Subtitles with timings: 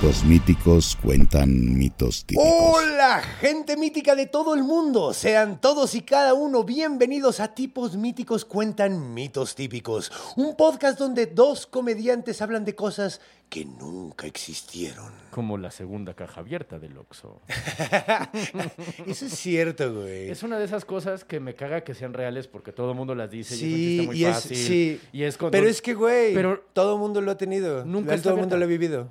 [0.00, 2.46] Tipos míticos cuentan mitos típicos.
[2.48, 5.12] Hola, gente mítica de todo el mundo.
[5.12, 10.12] Sean todos y cada uno bienvenidos a Tipos Míticos Cuentan Mitos Típicos.
[10.36, 15.12] Un podcast donde dos comediantes hablan de cosas que nunca existieron.
[15.32, 17.40] Como la segunda caja abierta del Oxxo.
[19.06, 20.30] Eso es cierto, güey.
[20.30, 23.16] Es una de esas cosas que me caga que sean reales porque todo el mundo
[23.16, 24.56] las dice y es un Sí, chiste muy y es, fácil.
[24.56, 25.00] sí.
[25.12, 27.84] Y es Pero es que, güey, Pero- todo el mundo lo ha tenido.
[27.84, 29.10] Nunca todo el mundo lo ha vivido.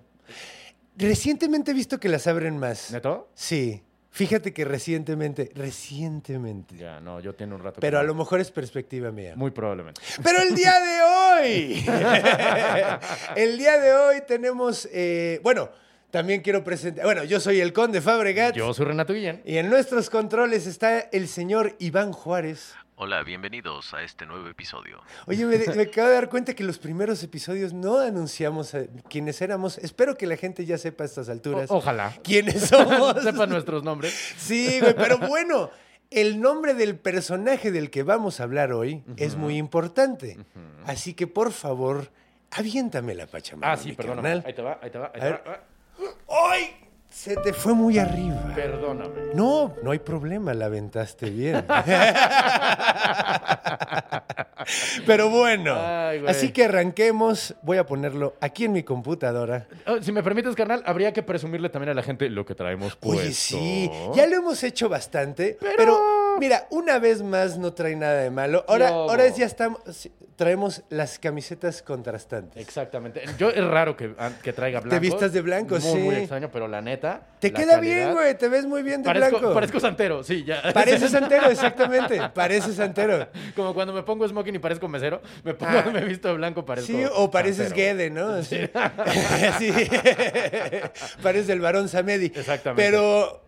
[0.98, 2.92] Recientemente he visto que las abren más.
[2.92, 3.30] ¿Neto?
[3.34, 3.84] Sí.
[4.10, 6.76] Fíjate que recientemente, recientemente.
[6.76, 7.80] Ya, no, yo tengo un rato.
[7.80, 9.34] Pero que a lo mejor es perspectiva mía.
[9.36, 10.02] Muy probablemente.
[10.24, 11.86] Pero el día de hoy,
[13.36, 15.70] el día de hoy tenemos, eh, bueno,
[16.10, 19.44] también quiero presentar, bueno, yo soy el conde Fabregat Yo soy Renato Guillén.
[19.46, 22.74] y en nuestros controles está el señor Iván Juárez.
[23.00, 25.02] Hola, bienvenidos a este nuevo episodio.
[25.28, 29.40] Oye, me, me acabo de dar cuenta que los primeros episodios no anunciamos a quiénes
[29.42, 29.78] éramos.
[29.78, 32.16] Espero que la gente ya sepa a estas alturas O- ojalá.
[32.24, 33.22] quiénes somos.
[33.24, 34.14] Sepan nuestros nombres.
[34.38, 35.70] Sí, güey, pero bueno,
[36.10, 40.38] el nombre del personaje del que vamos a hablar hoy es muy importante.
[40.88, 42.10] Así que, por favor,
[42.50, 43.74] aviéntame la pachamama.
[43.74, 44.42] Ah, sí, carnal.
[44.44, 45.62] Ahí te va, ahí te va, ahí te va.
[46.50, 46.76] ¡Ay!
[47.18, 48.54] Se te fue muy arriba.
[48.54, 49.34] Perdóname.
[49.34, 51.66] No, no hay problema, la aventaste bien.
[55.08, 57.56] Pero bueno, Ay, así que arranquemos.
[57.64, 59.68] Voy a ponerlo aquí en mi computadora.
[59.88, 62.96] Oh, si me permites, carnal, habría que presumirle también a la gente lo que traemos
[62.96, 63.24] puesto.
[63.24, 66.00] Oye, sí, ya lo hemos hecho bastante, pero...
[66.40, 68.64] mira, una vez más no trae nada de malo.
[68.68, 69.82] Ahora, ahora ya estamos,
[70.38, 72.62] traemos las camisetas contrastantes.
[72.62, 73.24] Exactamente.
[73.40, 75.02] Yo es raro que, que traiga blanco.
[75.02, 75.98] vistas de blanco, muy, sí.
[75.98, 77.22] Muy extraño, pero la neta.
[77.40, 79.54] Te la queda bien, güey, te ves muy bien de Parezco, blanco.
[79.56, 80.62] parezco santero, sí, ya.
[80.74, 82.22] Pareces santero, exactamente.
[82.36, 83.28] Pareces santero.
[83.56, 85.90] Como cuando me pongo smoking y parezco mesero, me pongo, Ah.
[85.92, 86.88] me visto de blanco, parezco.
[86.94, 87.98] Sí, o pareces santero.
[87.98, 88.28] Guede, ¿no?
[88.30, 88.60] Así.
[89.58, 89.74] Sí.
[91.24, 92.28] Pareces el varón Samedi.
[92.28, 92.84] Exactamente.
[92.84, 93.47] Pero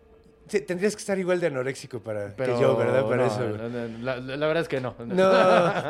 [0.50, 3.04] sí, tendrías que estar igual de anoréxico para Pero que yo, ¿verdad?
[3.04, 3.48] Para no, eso.
[3.48, 4.94] no, no, La, la verdad es que no.
[4.98, 5.32] No,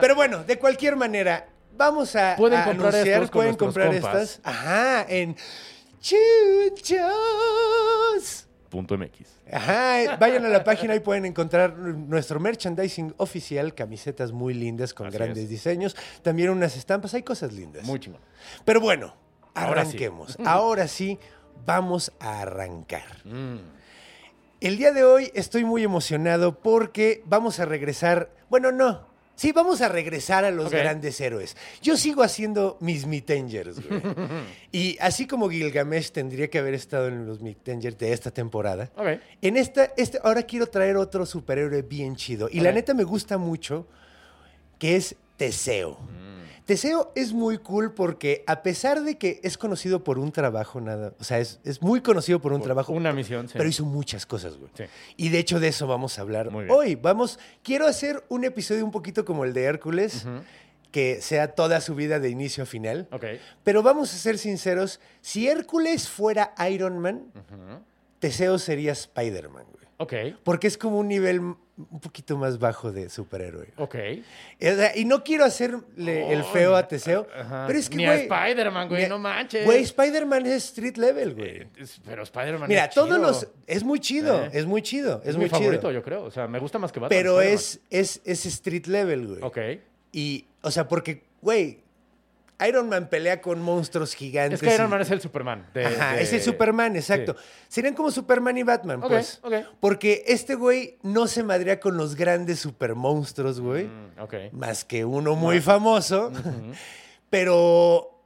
[0.00, 3.86] pero bueno, de cualquier manera, vamos a, Pueden a comprar anunciar, estos con pueden comprar
[3.92, 4.22] compas.
[4.22, 4.40] estas.
[4.44, 5.36] Ajá, en
[6.80, 8.46] Chuchos.
[8.68, 9.28] Punto MX.
[9.52, 15.08] Ajá, vayan a la página y pueden encontrar nuestro merchandising oficial, camisetas muy lindas con
[15.08, 15.50] Así grandes es.
[15.50, 17.82] diseños, también unas estampas, hay cosas lindas.
[17.82, 18.20] Muy chingón.
[18.64, 19.16] Pero bueno,
[19.54, 19.88] Ahora sí.
[19.88, 20.36] arranquemos.
[20.44, 21.18] Ahora sí,
[21.66, 23.02] vamos a arrancar.
[23.24, 23.56] Mm.
[24.60, 28.28] El día de hoy estoy muy emocionado porque vamos a regresar.
[28.50, 29.08] Bueno, no.
[29.34, 31.56] Sí, vamos a regresar a los grandes héroes.
[31.80, 34.02] Yo sigo haciendo mis Mitengers, güey.
[34.70, 38.90] y así como Gilgamesh tendría que haber estado en los Mitengers de esta temporada,
[39.40, 42.50] en esta, este, ahora quiero traer otro superhéroe bien chido.
[42.52, 43.86] Y la neta me gusta mucho,
[44.78, 45.96] que es Teseo.
[46.70, 51.14] Teseo es muy cool porque a pesar de que es conocido por un trabajo nada,
[51.18, 53.54] o sea, es, es muy conocido por un Por trabajo, Una misión, sí.
[53.56, 54.70] pero hizo muchas cosas, güey.
[54.76, 54.84] Sí.
[55.16, 56.94] Y de hecho de eso vamos a hablar hoy.
[56.94, 60.24] Vamos, quiero hacer un episodio un poquito como el de Hércules,
[60.92, 63.08] que sea toda su vida de inicio a final.
[63.10, 63.24] Ok.
[63.64, 67.32] Pero vamos a ser sinceros, si Hércules fuera Iron Man,
[68.20, 69.86] Teseo sería Spider-Man, güey.
[69.96, 70.38] Ok.
[70.44, 71.56] Porque es como un nivel
[71.90, 73.68] un poquito más bajo de superhéroe.
[73.76, 73.94] Ok.
[74.60, 77.64] O sea, Y no quiero hacerle el feo a Teseo, Ajá.
[77.66, 78.22] pero es que, Ni a güey...
[78.22, 79.64] Spider-Man, güey, a- no manches.
[79.64, 81.48] Güey, Spider-Man es street level, güey.
[81.62, 83.18] Eh, es- Pero Spider-Man Mira, es todos chido.
[83.18, 83.48] los...
[83.66, 84.50] Es muy chido, Eh.
[84.52, 86.24] es muy chido, es, Es, muy mi favorito, yo creo.
[86.24, 87.16] O sea, me gusta más que Batman.
[87.18, 89.42] Pero es, es, es street level, güey.
[89.42, 89.58] Ok.
[90.12, 91.80] Y, o sea, porque, güey,
[92.68, 94.62] Iron Man pelea con monstruos gigantes.
[94.62, 95.66] Es que Iron y- Man es el Superman.
[95.74, 97.34] de- Ajá, de- es el Superman, exacto.
[97.38, 97.44] Sí.
[97.68, 99.40] Serían como Superman y Batman, pues.
[99.80, 103.84] Porque este güey no se madrea con los grandes supermonstruos, güey.
[103.86, 104.34] Mm, ok.
[104.52, 106.32] Más que uno muy famoso.
[107.30, 108.16] Pero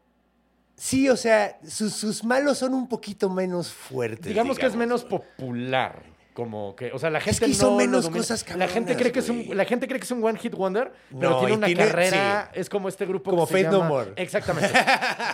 [0.76, 4.26] Sí, o sea, sus, sus malos son un poquito menos fuertes.
[4.26, 6.02] Digamos que es menos popular.
[6.34, 9.20] Como que, o sea, la gente que hizo no menos cosas la gente cree que
[9.20, 9.50] es güey.
[9.50, 11.86] un la gente cree que es un one hit wonder, pero No, tiene una tiene-
[11.86, 14.12] carrera, es como este grupo Como Faith No More.
[14.16, 14.68] Exactamente.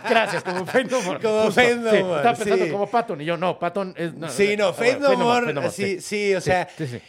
[0.09, 1.21] Gracias, como Faith No More.
[1.21, 1.51] Como.
[1.51, 2.71] Faith No Sí, More, Estaba pensando sí.
[2.71, 5.61] como Patton y yo no, Patton es no, Sí, no, Faith No More, Faith No
[5.63, 6.69] More, sí, sí, o sea,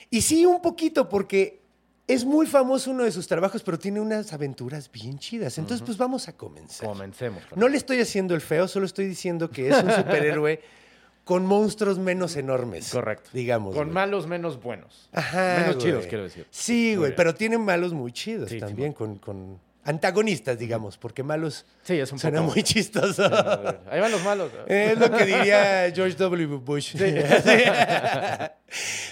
[0.10, 1.60] y sí un poquito porque
[2.08, 5.58] es muy famoso uno de sus trabajos, pero tiene unas aventuras bien chidas.
[5.58, 6.88] Entonces, pues vamos a comenzar.
[6.88, 7.42] Comencemos.
[7.56, 10.62] No le estoy haciendo el feo, solo estoy diciendo que es un superhéroe
[11.24, 12.90] con monstruos menos enormes.
[12.92, 13.30] Correcto.
[13.34, 13.76] Digamos.
[13.76, 13.94] Con güey.
[13.94, 15.10] malos menos buenos.
[15.14, 15.88] Ajá, menos güey.
[15.88, 16.48] chidos, quiero decir.
[16.50, 17.16] Sí, Muy güey, bien.
[17.18, 22.12] pero tienen malos muy chidos Sí, también, con, con antagonistas, digamos, porque malos Sí, es
[22.12, 22.54] un suena poco.
[22.54, 23.24] muy chistoso.
[23.90, 24.52] Ahí van los malos.
[24.68, 26.58] Es lo que diría George W.
[26.58, 26.96] Bush.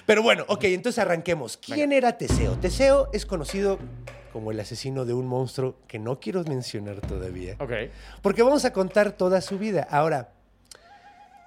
[0.05, 1.57] Pero bueno, ok, entonces arranquemos.
[1.57, 2.57] ¿Quién era Teseo?
[2.57, 3.77] Teseo es conocido
[4.33, 7.55] como el asesino de un monstruo que no quiero mencionar todavía.
[7.59, 7.71] Ok.
[8.21, 9.87] Porque vamos a contar toda su vida.
[9.89, 10.33] Ahora,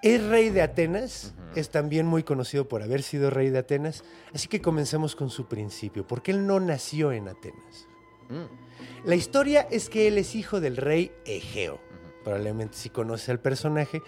[0.02, 4.04] es rey de Atenas, es también muy conocido por haber sido rey de Atenas,
[4.34, 7.86] así que comencemos con su principio, porque él no nació en Atenas.
[8.28, 9.06] Mm.
[9.08, 11.80] La historia es que él es hijo del rey Egeo.
[12.24, 14.00] Probablemente si conoce al personaje.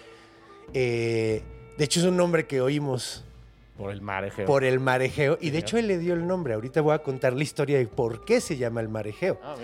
[0.73, 1.43] Eh,
[1.76, 3.25] de hecho, es un nombre que oímos
[3.76, 4.46] Por el mar Egeo.
[4.46, 6.55] por el mar Egeo, y de hecho él le dio el nombre.
[6.55, 9.38] Ahorita voy a contar la historia de por qué se llama el mar Egeo.
[9.43, 9.56] Ah.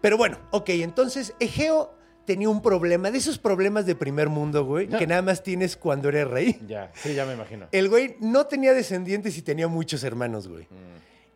[0.00, 4.88] Pero bueno, ok, entonces Egeo tenía un problema, de esos problemas de primer mundo, güey,
[4.88, 6.58] que nada más tienes cuando eres rey.
[6.66, 7.66] Ya, sí, ya me imagino.
[7.72, 10.66] El güey no tenía descendientes y tenía muchos hermanos, güey.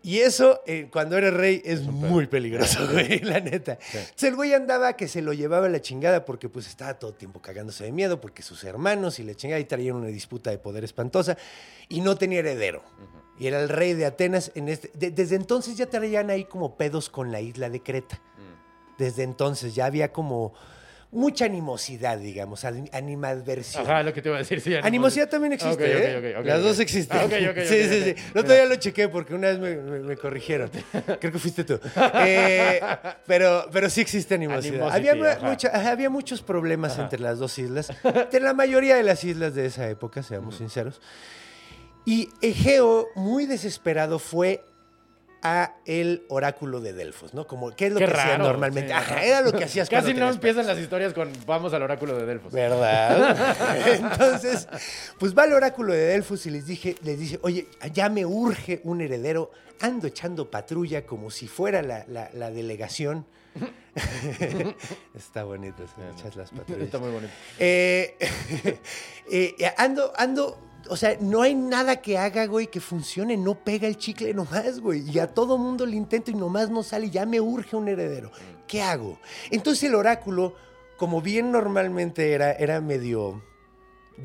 [0.00, 3.72] Y eso, eh, cuando eres rey, es muy peligroso, güey, la neta.
[3.92, 7.16] Entonces el güey andaba que se lo llevaba la chingada porque pues estaba todo el
[7.16, 10.58] tiempo cagándose de miedo porque sus hermanos y la chingada y traían una disputa de
[10.58, 11.36] poder espantosa
[11.88, 12.82] y no tenía heredero.
[13.40, 14.52] Y era el rey de Atenas.
[14.54, 18.20] En este, de- desde entonces ya traían ahí como pedos con la isla de Creta.
[18.98, 20.54] Desde entonces ya había como
[21.10, 23.82] mucha animosidad, digamos, ani- animadversión.
[23.84, 24.74] Ajá, lo que te iba a decir, sí.
[24.74, 26.32] Animosidad también existe, Ok, ok, ¿eh?
[26.34, 27.18] ok, ok, Las dos existen.
[27.18, 28.14] Ah, ok, ok, ok, sí, sí, sí.
[28.38, 30.70] otro día lo chequé porque una vez me, me- me corrigieron.
[31.20, 31.80] Creo que fuiste tú.
[32.24, 32.80] Eh,
[33.26, 34.90] pero, pero sí existe animosidad.
[34.90, 35.40] Había, mu- ajá.
[35.46, 37.90] mucha- ajá, había muchos problemas entre las dos islas.
[38.04, 41.00] Entre la mayoría de las islas de esa época, seamos sinceros.
[42.04, 44.64] Y Egeo, muy desesperado, fue
[45.42, 47.46] a el oráculo de Delfos, ¿no?
[47.46, 48.88] Como, ¿qué es lo Qué que hacía raro, normalmente?
[48.90, 52.16] sí, Ajá, era lo que hacías Casi no empiezan las historias con vamos al oráculo
[52.18, 52.52] de Delfos.
[52.52, 53.36] ¿Verdad?
[53.94, 54.68] Entonces,
[55.18, 58.80] pues va al oráculo de Delfos y les, dije, les dice, oye, ya me urge
[58.84, 59.50] un heredero,
[59.80, 63.26] ando echando patrulla como si fuera la, la- la delegación.
[65.14, 66.84] Está bonito, se echas las patrullas.
[66.84, 67.32] Está muy bonito.
[67.58, 68.16] Eh,
[69.30, 70.58] eh, ando, ando,
[70.90, 74.80] o sea, no hay nada que haga, güey, que funcione, no pega el chicle nomás,
[74.80, 75.08] güey.
[75.10, 78.30] Y a todo mundo le intento y nomás no sale, ya me urge un heredero.
[78.66, 79.18] ¿Qué hago?
[79.50, 80.54] Entonces el oráculo,
[80.96, 83.42] como bien normalmente era, era medio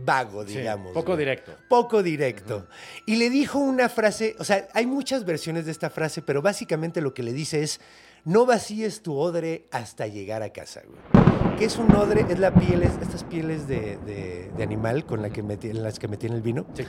[0.06, 0.92] vago, Sí, digamos.
[0.94, 1.20] poco güey.
[1.20, 1.54] directo.
[1.70, 2.68] Poco directo.
[3.06, 7.00] Y le dijo una frase, o sea, hay muchas versiones de esta frase, pero básicamente
[7.00, 7.80] lo que le dice es,
[8.26, 11.24] no vacíes tu odre hasta llegar a casa, güey.
[11.58, 12.26] ¿Qué es un odre?
[12.30, 15.84] Es la piel, es- estas pieles de, de- de animal con la que metí- en
[15.84, 16.66] las que metían el vino.
[16.74, 16.84] Sí.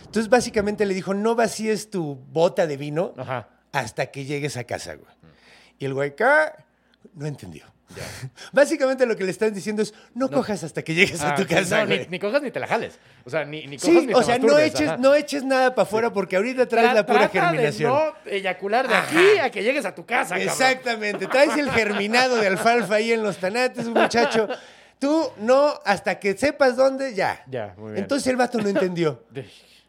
[0.00, 3.48] Entonces, básicamente le dijo, no vacíes tu bota de vino Ajá.
[3.72, 5.10] hasta que llegues a casa, güey.
[5.78, 6.26] Y el güey, ¿qué?
[7.14, 7.64] No entendió.
[8.52, 11.46] Básicamente lo que le están diciendo es, no, cojas hasta que llegues a Ah, tu
[11.46, 12.98] casa, no, ni, cojas ni te la jales.
[13.24, 14.96] O sea, ni, ni cojas Sí, ni o te sea, no eches, ajá.
[14.98, 17.92] no eches nada para afuera porque ahorita traes Tra- la pura germinación.
[17.92, 20.48] De no eyacular de aquí a que llegues a tu casa, cabrón.
[20.48, 24.48] Exactamente, traes el germinado de alfalfa ahí en los tanates, muchacho.
[24.98, 27.42] Tú no, hasta que sepas dónde, ya.
[27.48, 28.02] Ya, muy bien.
[28.04, 29.24] Entonces el vato no entendió,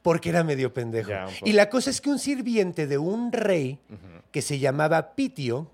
[0.02, 1.10] porque era medio pendejo.
[1.10, 3.78] Ya, y la cosa es que un sirviente de un rey
[4.32, 5.70] que se llamaba Pitio,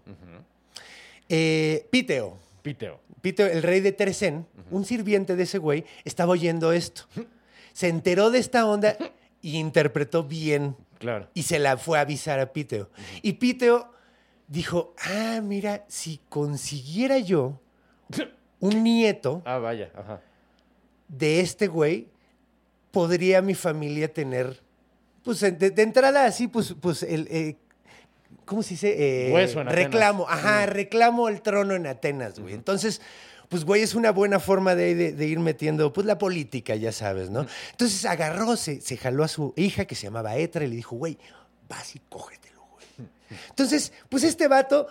[1.30, 3.00] eh, Piteo, Piteo.
[3.22, 7.04] Piteo, el rey de Teresén, un sirviente de ese güey, estaba oyendo esto.
[7.74, 8.98] Se enteró de esta onda
[9.42, 11.28] y interpretó bien Claro.
[11.34, 12.90] y se la fue a avisar a Piteo.
[13.22, 13.92] Y Piteo
[14.48, 17.60] dijo, ah, mira, si consiguiera yo
[18.60, 19.92] un nieto Ah, vaya.
[19.96, 20.22] Ajá.
[21.08, 22.08] de este güey,
[22.92, 24.60] podría mi familia tener,
[25.24, 27.28] pues de, de entrada así, pues, pues el...
[27.30, 27.58] eh,
[28.46, 29.28] ¿Cómo se dice?
[29.28, 29.86] Eh, Hueso en Atenas.
[29.86, 32.54] reclamo, ajá, reclamo el trono en Atenas, güey.
[32.54, 33.02] Entonces,
[33.50, 36.92] pues, güey, es una buena forma de, de- de ir metiendo, pues, la política, ya
[36.92, 37.46] sabes, ¿no?
[37.72, 40.96] Entonces agarró, se, se jaló a su hija que se llamaba Etra y le dijo,
[40.96, 41.18] güey,
[41.70, 43.10] vas y cógetelo, güey.
[43.50, 44.88] Entonces, pues, este vato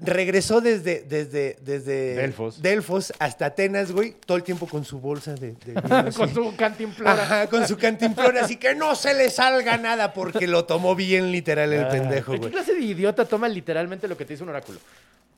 [0.00, 2.62] regresó desde, desde, desde Delfos.
[2.62, 6.18] Delfos hasta Atenas, güey, todo el tiempo con su bolsa de, de vino así.
[6.18, 7.12] Con su cantimplora.
[7.12, 11.30] Ajá, con su cantimplora, así que no se le salga nada porque lo tomó bien
[11.30, 12.50] literal el Ah, pendejo, ¿Qué güey.
[12.52, 14.78] clase de idiota toma literalmente lo que te dice un oráculo?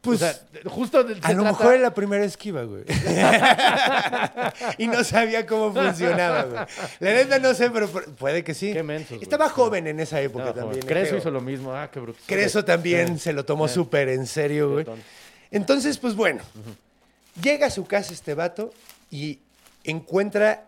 [0.01, 2.85] Pues, o sea, justo de- A lo trata- mejor era la primera esquiva, güey.
[4.79, 6.61] y no sabía cómo funcionaba, güey.
[7.01, 8.73] La neta no sé, pero pu- puede que sí.
[8.73, 9.23] Qué mensos, güey.
[9.23, 10.83] Estaba joven en esa época No, también.
[10.83, 10.87] joder.
[10.87, 11.75] Creso hizo lo mismo.
[11.75, 12.19] Ah, qué bruto.
[12.27, 14.87] Creso también se lo tomó súper en serio, güey.
[15.51, 16.43] Entonces, pues bueno,
[17.43, 18.73] llega a su casa este vato
[19.11, 19.41] y
[19.85, 20.65] encuentra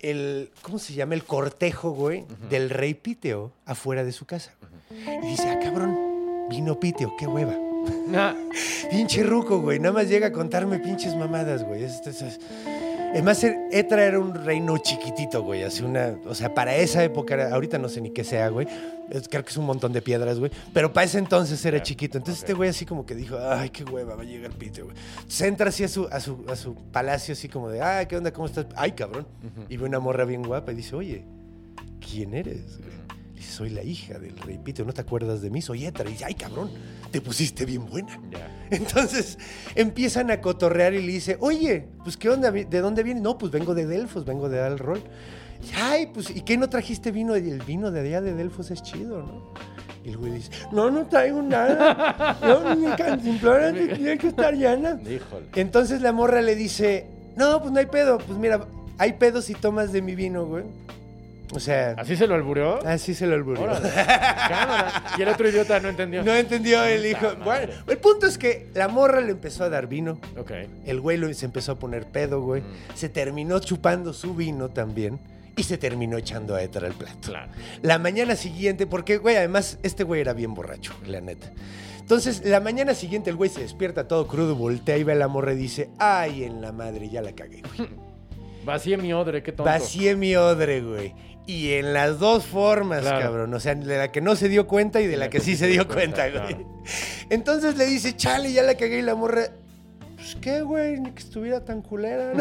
[0.00, 1.14] el, ¿cómo se llama?
[1.14, 4.52] El cortejo, güey, del rey Piteo afuera de su casa.
[4.90, 7.54] Y dice, ah, cabrón, vino Piteo, qué hueva.
[8.90, 9.78] Pinche ruco, güey.
[9.78, 11.84] Nada más llega a contarme pinches mamadas, güey.
[11.84, 12.40] Es- es- es-
[13.12, 15.62] Además, Etra era un reino chiquitito, güey.
[15.62, 16.16] Así una.
[16.26, 18.66] O sea, para esa época, ahorita no sé ni qué sea, güey.
[19.30, 20.50] Creo que es un montón de piedras, güey.
[20.72, 22.18] Pero para ese entonces era chiquito.
[22.18, 24.96] Entonces, este güey así como que dijo, ay, qué hueva, va a llegar Pite, güey.
[25.28, 28.16] Se entra así a su, a, su, a su palacio, así como de, ah, ¿qué
[28.16, 28.32] onda?
[28.32, 28.66] ¿Cómo estás?
[28.74, 29.26] Ay, cabrón.
[29.68, 31.22] Y ve una morra bien guapa y dice, oye,
[32.00, 32.78] ¿quién eres?
[32.78, 33.03] güey?
[33.44, 35.62] Soy la hija del rey Pite, ¿no te acuerdas de mí?
[35.62, 36.08] Soy Etra.
[36.08, 36.70] Y dice, ay, cabrón,
[37.10, 38.18] te pusiste bien buena.
[38.70, 39.38] Entonces
[39.74, 42.50] empiezan a cotorrear y le dice, oye, pues ¿qué onda?
[42.50, 43.22] ¿De dónde vienes?
[43.22, 45.02] No, pues vengo de Delfos, vengo de Alrol.
[45.62, 47.36] Y, Ay, pues ¿y qué no trajiste vino?
[47.36, 49.52] Y el vino de allá de Delfos es chido, ¿no?
[50.04, 52.36] Y el güey dice, no, no traigo nada.
[52.42, 55.00] No, mi cantimplora tiene que estar llena.
[55.00, 55.46] Híjole.
[55.54, 58.18] Entonces la morra le dice, no, pues no hay pedo.
[58.18, 58.66] Pues mira,
[58.98, 60.64] hay pedo si tomas de mi vino, güey.
[61.54, 62.84] O sea, ¿Así se lo albureó?
[62.86, 63.54] así se lo.
[63.54, 65.04] Cámara.
[65.18, 66.22] Y el otro idiota no entendió.
[66.22, 67.34] No entendió el hijo.
[67.44, 70.18] Bueno, el punto es que la morra le empezó a dar vino.
[70.38, 70.52] Ok.
[70.86, 72.62] El güey lo- se empezó a poner pedo, güey.
[72.62, 72.64] Mm.
[72.94, 75.18] Se terminó chupando su vino también.
[75.56, 77.16] Y se terminó echando a Etra el plato.
[77.30, 77.52] Claro.
[77.82, 81.52] La mañana siguiente, porque, güey, además, este güey era bien borracho, la neta.
[82.00, 85.28] Entonces, la mañana siguiente el güey se despierta todo crudo, voltea y ve a la
[85.28, 87.88] morra y dice, ay, en la madre, ya la cagué, güey.
[88.64, 89.64] Vacié mi odre, qué tonto.
[89.70, 91.14] Vacié mi odre, güey.
[91.46, 93.20] Y en las dos formas, Claro.
[93.20, 93.52] cabrón.
[93.54, 95.66] O sea, de la que no se dio cuenta y de la que sí se
[95.66, 96.46] dio cuenta, güey.
[96.54, 96.76] claro.
[97.30, 99.48] Entonces le dice, chale, ya la cagué y la morra.
[100.16, 102.32] Pues qué, güey, ni que estuviera tan culera.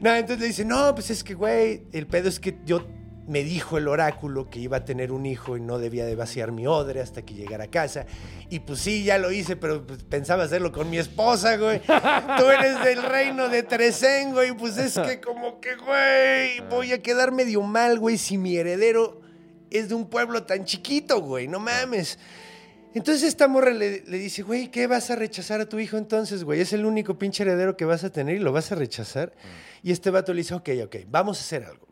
[0.00, 2.84] No, entonces le dice, no, pues es que, güey, el pedo es que yo
[3.28, 6.50] me dijo el oráculo que iba a tener un hijo y no debía de vaciar
[6.50, 8.06] mi odre hasta que llegara a casa.
[8.48, 11.80] Y pues sí, ya lo hice, pero pues, pensaba hacerlo con mi esposa, güey.
[11.80, 14.56] Tú eres del reino de Tresén, güey.
[14.56, 19.20] Pues es que como que, güey, voy a quedar medio mal, güey, si mi heredero
[19.70, 21.48] es de un pueblo tan chiquito, güey.
[21.48, 22.18] No mames.
[22.94, 26.44] Entonces esta morra le, le dice, güey, ¿qué vas a rechazar a tu hijo entonces,
[26.44, 26.62] güey?
[26.62, 29.34] Es el único pinche heredero que vas a tener y lo vas a rechazar.
[29.82, 31.87] Y este vato le dice, ok, ok, vamos a hacer algo.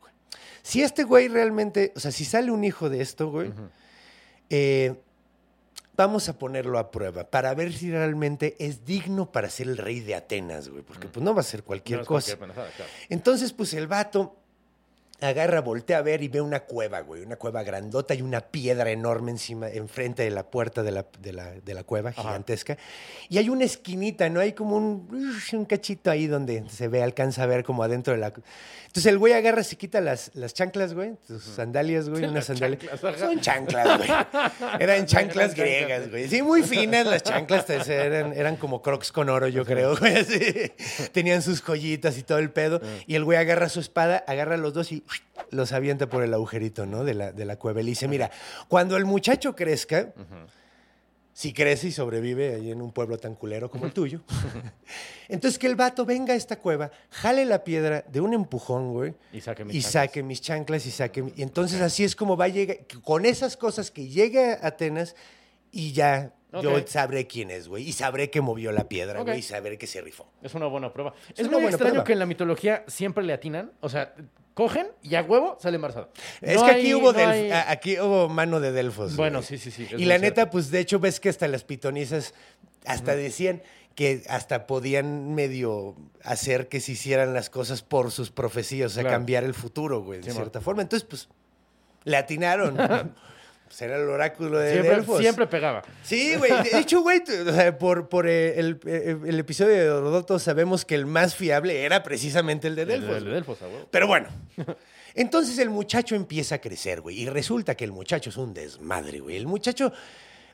[0.67, 3.53] Si este güey realmente, o sea, si sale un hijo de esto, güey,
[4.51, 4.95] eh,
[5.97, 10.01] vamos a ponerlo a prueba para ver si realmente es digno para ser el rey
[10.01, 10.83] de Atenas, güey.
[10.83, 12.37] Porque pues no va a ser cualquier No cosa.
[12.37, 12.91] cualquier pendejada, claro.
[13.09, 14.35] Entonces, pues el vato
[15.21, 18.91] agarra, voltea a ver y ve una cueva, güey, una cueva grandota y una piedra
[18.91, 22.77] enorme encima, enfrente de la puerta de la, de la, de la cueva, gigantesca.
[23.29, 24.41] Y hay una esquinita, ¿no?
[24.41, 28.19] Hay como un, un cachito ahí donde se ve, alcanza a ver como adentro de
[28.21, 28.27] la...
[28.29, 32.81] Entonces el güey agarra, se quita las, las chanclas, güey, sus sandalias, güey, unas sandalias.
[32.83, 33.19] chanclas.
[33.19, 34.11] Son chanclas, güey.
[34.81, 36.29] Eran chanclas griegas, güey.
[36.29, 40.25] Sí, muy finas las chanclas, eran, eran como crocs con oro, yo creo, güey.
[41.13, 42.81] Tenían sus joyitas y todo el pedo.
[43.07, 45.03] Y el güey agarra su espada, agarra los dos y
[45.51, 47.05] los avienta por el agujerito, ¿no?
[47.05, 47.81] De la, de la cueva.
[47.81, 48.31] Y le dice, mira,
[48.69, 50.13] cuando el muchacho crezca,
[51.33, 54.23] si crece y sobrevive ahí en un pueblo tan culero como el tuyo,
[55.29, 59.15] entonces que el vato venga a esta cueva, jale la piedra de un empujón, güey,
[59.33, 59.93] Y saque mis y chanclas.
[59.93, 61.23] saque mis chanclas y saque...
[61.23, 64.67] mi- Y entonces así es como va a llegar, con esas cosas que llegue a
[64.69, 65.15] Atenas
[65.73, 66.33] y ya
[66.63, 67.87] yo sabré quién es, güey.
[67.87, 69.41] Y sabré que movió la piedra, güey.
[69.41, 70.27] Y sabré que se rifó.
[70.43, 71.13] Es una buena prueba.
[71.37, 72.05] Es, muy buena extraño prueba.
[72.05, 73.73] que en la mitología siempre le atinan.
[73.83, 74.15] O sea,
[74.57, 76.09] cogen y a huevo sale embarazada.
[76.41, 79.15] Es No que hay- aquí, hubo no Delf- hay- a- aquí hubo mano de Delfos.
[79.15, 79.47] Bueno, güey.
[79.47, 79.83] sí, sí, sí.
[79.99, 80.21] Y la cierto.
[80.41, 82.33] neta, pues de hecho ves que hasta las pitonisas
[82.87, 83.63] hasta decían
[83.95, 85.95] que hasta podían medio
[86.25, 89.17] hacer que se hicieran las cosas por sus profecías, o sea, Claro.
[89.19, 90.81] cambiar el futuro, güey, de Sí, cierta forma.
[90.83, 91.29] Entonces, pues,
[92.05, 92.77] le atinaron.
[93.67, 95.19] pues era el oráculo de Siempre, Delfos.
[95.21, 95.83] siempre pegaba.
[96.03, 96.51] Sí, güey.
[96.63, 100.39] De hecho, güey, t- o sea, por, por eh, el, eh, el episodio de Herodoto
[100.39, 103.17] sabemos que el más fiable era precisamente el de El de- Delfos.
[103.17, 103.89] el de Delfos, a huevo.
[103.91, 104.29] Pero bueno.
[105.15, 107.21] Entonces el muchacho empieza a crecer, güey.
[107.23, 109.37] Y resulta que el muchacho es un desmadre, güey.
[109.37, 109.93] El muchacho.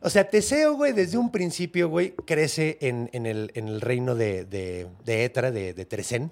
[0.01, 4.15] O sea, Teseo, güey, desde un principio, güey, crece en, en el, en el reino
[4.15, 6.31] de, de, de Etra, de, de Tresén.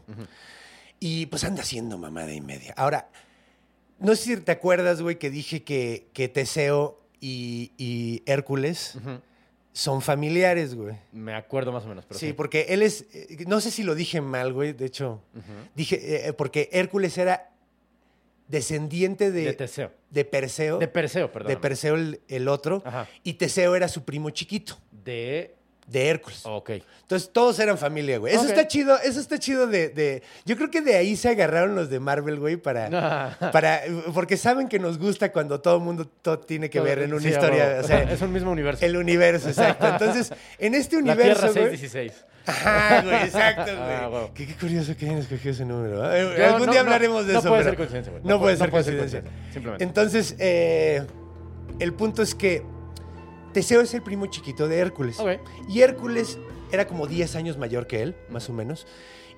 [0.99, 2.75] Y pues anda haciendo mamada y media.
[2.77, 3.09] Ahora,
[4.00, 8.99] no sé si te acuerdas, güey, que dije que, que Teseo y, y Hércules
[9.73, 10.97] son familiares, güey.
[11.12, 12.04] Me acuerdo más o menos.
[12.07, 13.07] Pero Sí, porque él es.
[13.14, 14.73] eh, No sé si lo dije mal, güey.
[14.73, 15.23] De hecho,
[15.76, 16.28] dije.
[16.28, 17.50] eh, porque Hércules era
[18.49, 19.92] descendiente de, De Teseo.
[20.11, 20.78] de Perseo.
[20.78, 21.49] De Perseo, perdón.
[21.52, 22.83] de Perseo el, el otro.
[22.85, 23.09] Ajá.
[23.23, 25.54] Y Teseo era su primo chiquito, De.
[25.90, 26.40] De Hércules.
[26.44, 26.70] Ok.
[27.02, 28.32] Entonces todos eran familia, güey.
[28.35, 31.75] Eso está chido, eso está chido de, de- Yo creo que de ahí se agarraron
[31.75, 33.37] los de Marvel, güey, para...
[33.52, 33.80] para
[34.14, 37.23] porque saben que nos gusta cuando todo el mundo todo tiene que ver en una
[37.23, 37.78] Sí, historia.
[37.82, 38.85] O sea, es un mismo universo.
[38.87, 39.87] el universo, exacto.
[39.88, 41.76] Entonces, en este La universo, Tierra güey...
[41.78, 42.25] 616.
[42.47, 43.76] Ajá, güey, exacto, güey.
[43.97, 44.30] Ah, huevo.
[44.32, 46.14] qué, qué curioso que hayan escogido ese número.
[46.14, 46.35] ¿eh?
[46.38, 47.49] Yo- Algún no- día no- hablaremos de no eso.
[47.49, 48.23] puede pero- ser coincidencia, güey.
[48.23, 49.85] No, No puede puede- ser no puede coincidencia, simplemente.
[49.85, 51.02] Entonces, eh,
[51.80, 52.62] el punto es que
[53.52, 55.19] Teseo es el primo chiquito de Hércules.
[55.69, 56.38] Y Hércules
[56.73, 58.87] era como 10 años mayor que él, más o menos.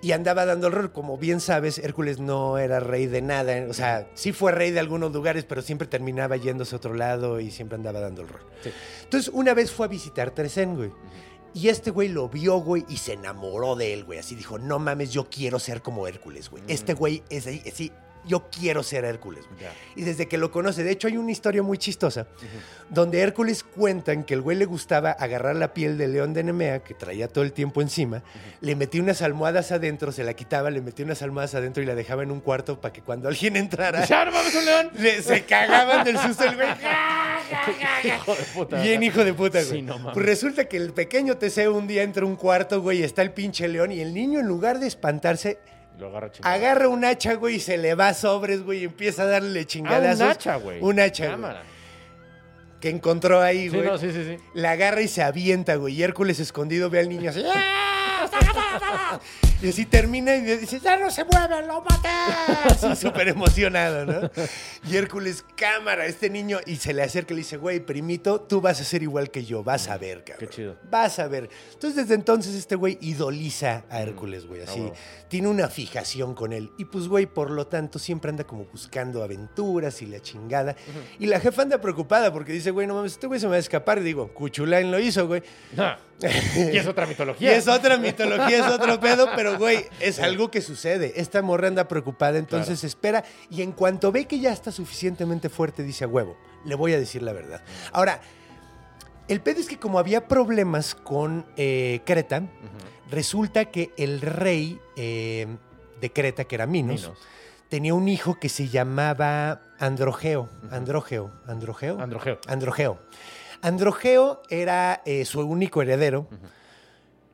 [0.00, 0.92] Y andaba dando el rol.
[0.92, 3.66] Como bien sabes, Hércules no era rey de nada.
[3.69, 7.38] O sea, sí fue rey de algunos lugares, pero siempre terminaba yéndose a otro lado
[7.38, 8.42] y siempre andaba dando el rol.
[8.62, 8.71] Sí.
[9.04, 10.90] Entonces, una vez fue a visitar Tresén, güey.
[11.54, 14.19] Y este güey lo vio, güey, y se enamoró de él, güey.
[14.19, 16.62] Así dijo, no mames, yo quiero ser como Hércules, güey.
[16.66, 17.92] Este güey es ahí, sí,
[18.26, 19.45] yo quiero ser Hércules.
[19.97, 22.26] Y desde que lo conoce, de hecho hay una historia muy chistosa,
[22.88, 26.81] donde Hércules cuentan que el güey le gustaba agarrar la piel del león de Nemea,
[26.81, 28.23] que traía todo el tiempo encima,
[28.61, 31.95] le metía unas almohadas adentro, se la quitaba, le metía unas almohadas adentro y la
[31.95, 34.91] dejaba en un cuarto para que cuando alguien entrara, ¡Ya no mames un león!
[34.99, 36.69] le- se cagaban del susto el güey.
[38.05, 38.83] Hijo de puta.
[38.83, 39.71] Bien hijo de puta, güey.
[39.73, 40.14] Sí, no mames.
[40.14, 43.23] pues resulta que el pequeño Teseo un día entra a un cuarto, güey, y está
[43.23, 45.59] el pinche león y el niño en lugar de espantarse,
[45.99, 46.09] Lo
[46.43, 49.61] agarra un hacha, güey, y se le va a sobres, güey, y empieza a darle
[49.61, 50.21] Ah, chingadazos.
[50.21, 50.79] un hacha, güey.
[50.81, 51.63] Un hacha, güey, Cámara.
[52.81, 53.87] que encontró ahí, Sí, güey.
[53.89, 54.37] no, sí, sí, sí.
[54.55, 55.95] La agarra y se avienta, güey.
[55.95, 57.45] Y Hércules escondido ve al niño así.
[57.47, 57.92] ¡ah!
[59.62, 62.09] Y así termina y dice, ya no se mueve, lo maté.
[62.64, 64.31] Así súper emocionado, ¿no?
[64.91, 68.61] Y Hércules, cámara, este niño, y se le acerca y le dice, güey, primito, tú
[68.61, 70.49] vas a ser igual que yo, vas a ver, cabrón.
[70.49, 70.76] Qué chido.
[70.91, 71.49] Vas a ver.
[71.75, 74.81] Entonces, desde entonces, este güey idoliza a Hércules, güey, así.
[74.81, 74.95] huevo.
[75.29, 76.73] Tiene una fijación con él.
[76.76, 80.75] Y pues, güey, por lo tanto, siempre anda como buscando aventuras y la chingada.
[81.21, 83.57] Y la jefa anda preocupada porque dice, güey, no mames, este güey se me va
[83.57, 83.99] a escapar.
[83.99, 85.43] Y digo, Cuchulain lo hizo, güey.
[85.79, 85.99] Ah,
[86.57, 87.57] y es otra Y mitología.
[87.57, 91.12] es otra mitología, es otro pedo, pero güey, es algo que sucede.
[91.16, 95.82] Esta morra anda preocupada, entonces espera y en cuanto ve que ya está suficientemente fuerte,
[95.82, 97.63] dice a huevo, le voy a decir la verdad.
[97.93, 98.21] Ahora,
[99.28, 102.43] el pedo es que como había problemas con eh, Creta,
[103.10, 105.47] resulta que el rey eh,
[106.00, 107.19] de Creta, que era Minos, Minos.
[107.69, 110.49] tenía un hijo que se llamaba Androgeo.
[110.71, 111.30] Androgeo.
[111.47, 112.00] Androgeo.
[112.00, 112.39] Androgeo.
[112.47, 112.99] Androgeo.
[113.63, 116.28] Androgeo era eh, su único heredero.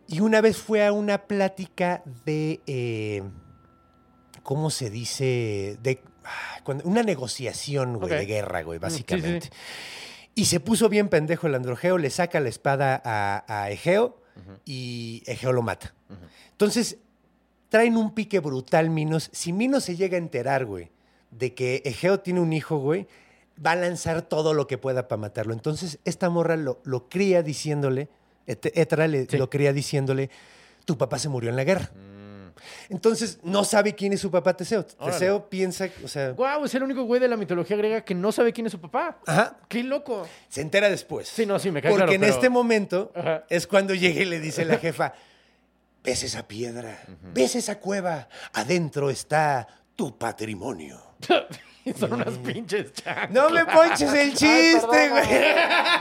[0.09, 2.61] Y una vez fue a una plática de.
[2.67, 3.23] eh,
[4.43, 5.79] ¿Cómo se dice?
[5.83, 6.01] De.
[6.85, 9.47] una negociación, güey, de guerra, güey, básicamente.
[9.47, 9.53] sí,
[10.35, 14.23] Y se puso bien pendejo el Androgeo, le saca la espada a, a Egeo
[14.65, 15.95] y Egeo lo mata.
[16.53, 16.97] Entonces,
[17.69, 19.29] traen un pique brutal, Minos.
[19.33, 20.91] Si Minos se llega a enterar, güey,
[21.31, 23.07] de que Egeo tiene un hijo, güey,
[23.65, 25.53] va a lanzar todo lo que pueda para matarlo.
[25.53, 28.09] Entonces, esta morra lo, lo cría diciéndole,
[28.49, 29.37] Etra le- Sí.
[29.37, 30.31] lo cría diciéndole,
[30.85, 31.91] tu papá se murió en la guerra.
[32.89, 34.85] Entonces, no sabe quién es su papá Teseo.
[34.99, 35.13] Órale.
[35.13, 38.33] Teseo piensa, o sea, Guau, es el único güey de la mitología griega que no
[38.33, 39.21] sabe quién es su papá.
[39.27, 40.27] ajá, ¡Qué loco!
[40.49, 41.29] se entera después.
[41.29, 43.45] Sí, no, sí, me cae Porque claro, en pero- este momento Ajá.
[43.49, 45.13] es cuando llega y le dice la jefa,
[46.03, 46.99] ves esa piedra,
[47.33, 51.01] ves esa cueva, adentro está tu patrimonio.
[51.99, 53.31] Son unas pinches chanclas.
[53.31, 55.27] No me ponches el chiste, güey.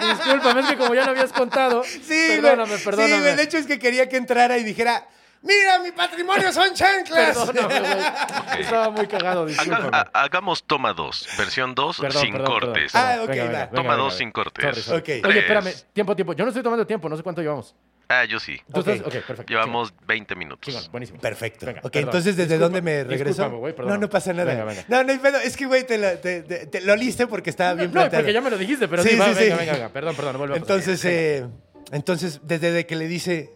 [0.10, 1.84] Discúlpame, es que como ya lo habías contado.
[1.84, 2.84] Sí, perdóname, güey.
[2.84, 3.14] perdóname.
[3.16, 5.08] Sí, güey, de hecho es que quería que entrara y dijera,
[5.42, 7.38] mira, mi patrimonio son chanclas.
[7.38, 8.06] Perdóname, güey.
[8.62, 9.90] Estaba muy cagado, Haga- discúlpame.
[9.98, 12.96] ha- hagamos toma 2, versión 2 Perdón, sin perdón, perdón, cortes.
[12.96, 13.50] Ah, ok, Venga, va.
[13.50, 14.64] venga, Toma dos sin cortes.
[14.66, 15.00] Sorry, sorry.
[15.00, 15.08] Ok.
[15.10, 15.36] Oye, Tres.
[15.44, 16.34] espérame, tiempo, tiempo.
[16.34, 17.76] Yo no estoy tomando tiempo, no sé cuánto llevamos.
[18.10, 18.58] Ah, yo sí.
[18.74, 18.88] ¿Tú Ok.
[18.88, 19.08] estás?
[19.08, 19.44] Ok, perfecto.
[19.52, 20.62] Llevamos 20 minutos.
[20.66, 21.20] Chingón, chingón, buenísimo.
[21.20, 21.66] Perfecto.
[21.66, 22.08] Venga, ok, perdón.
[22.08, 23.26] entonces, ¿desde Disculpa- dónde me regreso?
[23.26, 24.00] discúlpame, güey, no, perdón.
[24.00, 24.52] no pasa nada.
[24.54, 24.86] Venga, venga.
[24.88, 25.38] No, no hay pedo.
[25.40, 28.24] Es que, güey, te lo, te, te- te lo liste porque estaba bien No, planteado.
[28.24, 29.40] porque ya me lo dijiste, pero Sí, sí, va, sí, sí.
[29.42, 29.90] venga, venga, venga.
[29.90, 30.78] Perdón, perdón, vuelve a pasar.
[30.78, 31.48] Entonces, eh,
[31.92, 33.54] entonces, desde de que le dice,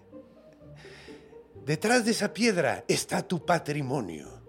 [1.65, 4.41] detrás de esa piedra está tu patrimonio.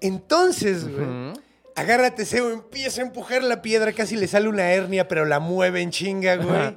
[0.00, 1.40] Entonces, güey, Ujú.
[1.76, 5.80] agarra Teseo, empieza a empujar la piedra, casi le sale una hernia, pero la mueve
[5.82, 6.56] en chinga, güey.
[6.56, 6.74] Ajá.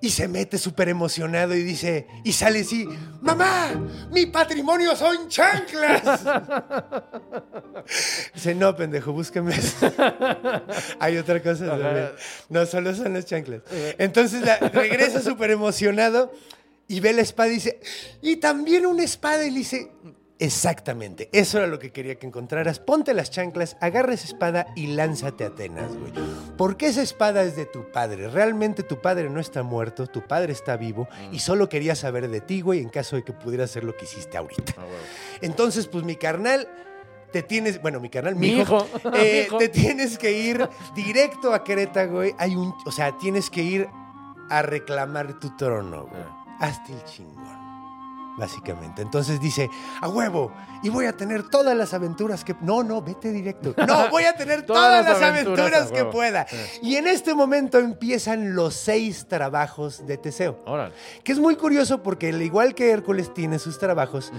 [0.00, 2.88] Y se mete súper emocionado y dice, y sale así,
[3.20, 3.68] mamá,
[4.10, 6.02] mi patrimonio son chanclas.
[8.34, 9.54] dice, no, pendejo, búscame.
[9.54, 9.92] eso".
[10.98, 11.66] Hay otra cosa.
[11.66, 12.08] También.
[12.48, 13.60] No, solo son las chanclas.
[13.98, 16.32] Entonces la- regresa súper emocionado
[16.92, 17.80] y ve la espada y dice,
[18.20, 19.46] y también una espada.
[19.46, 19.92] Y le dice,
[20.38, 22.80] exactamente, eso era lo que quería que encontraras.
[22.80, 26.12] Ponte las chanclas, agarra esa espada y lánzate a Atenas, güey.
[26.58, 28.28] Porque esa espada es de tu padre.
[28.28, 32.42] Realmente tu padre no está muerto, tu padre está vivo y solo quería saber de
[32.42, 34.74] ti, güey, en caso de que pudiera hacer lo que hiciste ahorita.
[34.76, 34.84] Ah.
[35.40, 36.68] Entonces, pues mi carnal
[37.32, 39.56] te tienes, bueno, mi canal, Mi mi hijo, hijo, eh, mi hijo.
[39.56, 42.34] te tienes que ir directo a Querétaro, güey.
[42.36, 43.88] Hay un, o sea, tienes que ir
[44.50, 46.41] a reclamar tu trono, güey.
[46.62, 47.60] Hazte el chingón.
[48.38, 49.02] Básicamente.
[49.02, 49.68] Entonces dice,
[50.00, 50.50] a huevo,
[50.82, 52.56] y voy a tener todas las aventuras que.
[52.62, 53.74] No, no, vete directo.
[53.86, 56.46] No, voy a tener todas, Todas las aventuras, que pueda.
[56.48, 56.56] Sí.
[56.82, 60.58] Y en este momento empiezan los seis trabajos de Teseo.
[60.64, 60.94] Órale.
[61.24, 64.32] Que es muy curioso porque, al igual que Hércules tiene sus trabajos,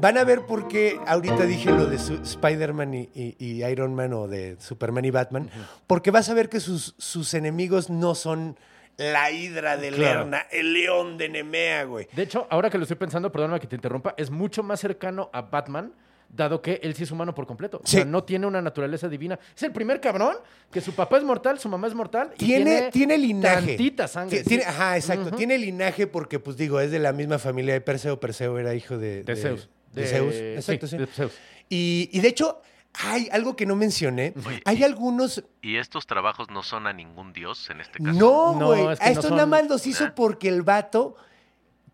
[0.00, 4.12] van a ver por qué ahorita dije lo de Spider-Man y, y- y Iron Man
[4.12, 5.50] o de Superman y Batman,
[5.88, 8.56] porque vas a ver que sus, sus enemigos no son
[8.96, 10.20] la hidra de Claro.
[10.20, 12.06] Lerna, el león de Nemea, güey.
[12.12, 15.30] De hecho, ahora que lo estoy pensando, perdóname que te interrumpa, es mucho más cercano
[15.32, 15.92] a Batman,
[16.28, 17.78] dado que él sí es humano por completo.
[17.82, 17.96] O Sí.
[17.98, 19.38] sea, no tiene una naturaleza divina.
[19.54, 20.36] Es el primer cabrón
[20.72, 22.32] que su papá es mortal, su mamá es mortal.
[22.34, 23.66] y Tiene, tiene linaje.
[23.68, 24.38] Tantita sangre.
[24.42, 24.68] Ti- tiene- sí.
[24.68, 25.30] Ajá, exacto.
[25.36, 28.18] Tiene linaje porque, pues digo, es de la misma familia de Perseo.
[28.18, 29.22] Perseo era hijo de...
[29.22, 29.68] De Zeus.
[29.92, 30.34] De, Zeus.
[30.34, 30.96] Exacto, sí.
[30.98, 31.32] de Zeus.
[31.68, 32.60] Y, y de hecho,
[32.94, 34.34] hay algo que no mencioné.
[34.46, 38.18] Oye, Hay algunos ¿Y estos trabajos no son a ningún dios en este caso?
[38.18, 38.86] No, No, güey.
[38.92, 40.12] es que a no estos son- nada más los hizo Ah.
[40.14, 41.16] porque el vato,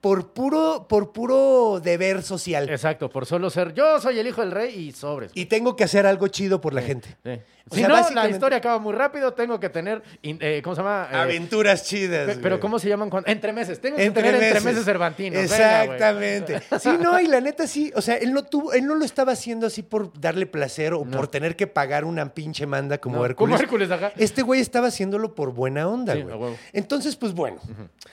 [0.01, 2.69] por puro, por puro deber social.
[2.71, 5.31] Exacto, por solo ser yo soy el hijo del rey y sobres.
[5.35, 7.17] Y tengo que hacer algo chido por la gente.
[7.25, 7.33] Sí.
[7.71, 10.75] O Si sea, no, la básicamente- historia acaba muy rápido, tengo que tener, eh, ¿cómo
[10.75, 11.09] se llama?
[11.13, 12.27] Eh, Aventuras chidas.
[12.27, 12.61] pe- pero güey.
[12.61, 13.09] ¿cómo se llaman?
[13.11, 13.81] cuando- Entremeses.
[13.81, 15.41] Tengo que tener entremeses cervantinos.
[15.49, 15.97] venga, güey.
[15.97, 16.61] Exactamente.
[16.81, 19.33] sí, no, y la neta sí, o sea, él no tuvo, él no lo estaba
[19.33, 21.17] haciendo así por darle placer o No.
[21.17, 23.53] por tener que pagar una pinche manda como No, Hércules.
[23.55, 24.13] Como Hércules, ajá.
[24.17, 26.35] Este güey estaba haciéndolo por buena onda, Sí, güey.
[26.37, 26.57] huevo.
[26.73, 27.61] Entonces, pues bueno.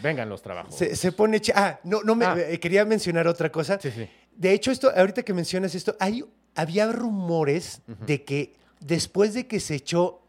[0.01, 0.75] Vengan los trabajos.
[0.75, 1.41] se, se pone...
[1.55, 2.25] Ah, no, no me...
[2.25, 2.35] Ah.
[2.37, 3.79] eh, quería mencionar otra cosa.
[3.81, 4.07] Sí, sí.
[4.35, 9.59] De hecho, esto, ahorita que mencionas esto, hay, había rumores de que después de que
[9.59, 10.21] se echó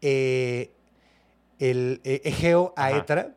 [0.00, 0.70] eh,
[1.58, 2.96] el eh, Egeo a Ajá.
[2.98, 3.34] Etra,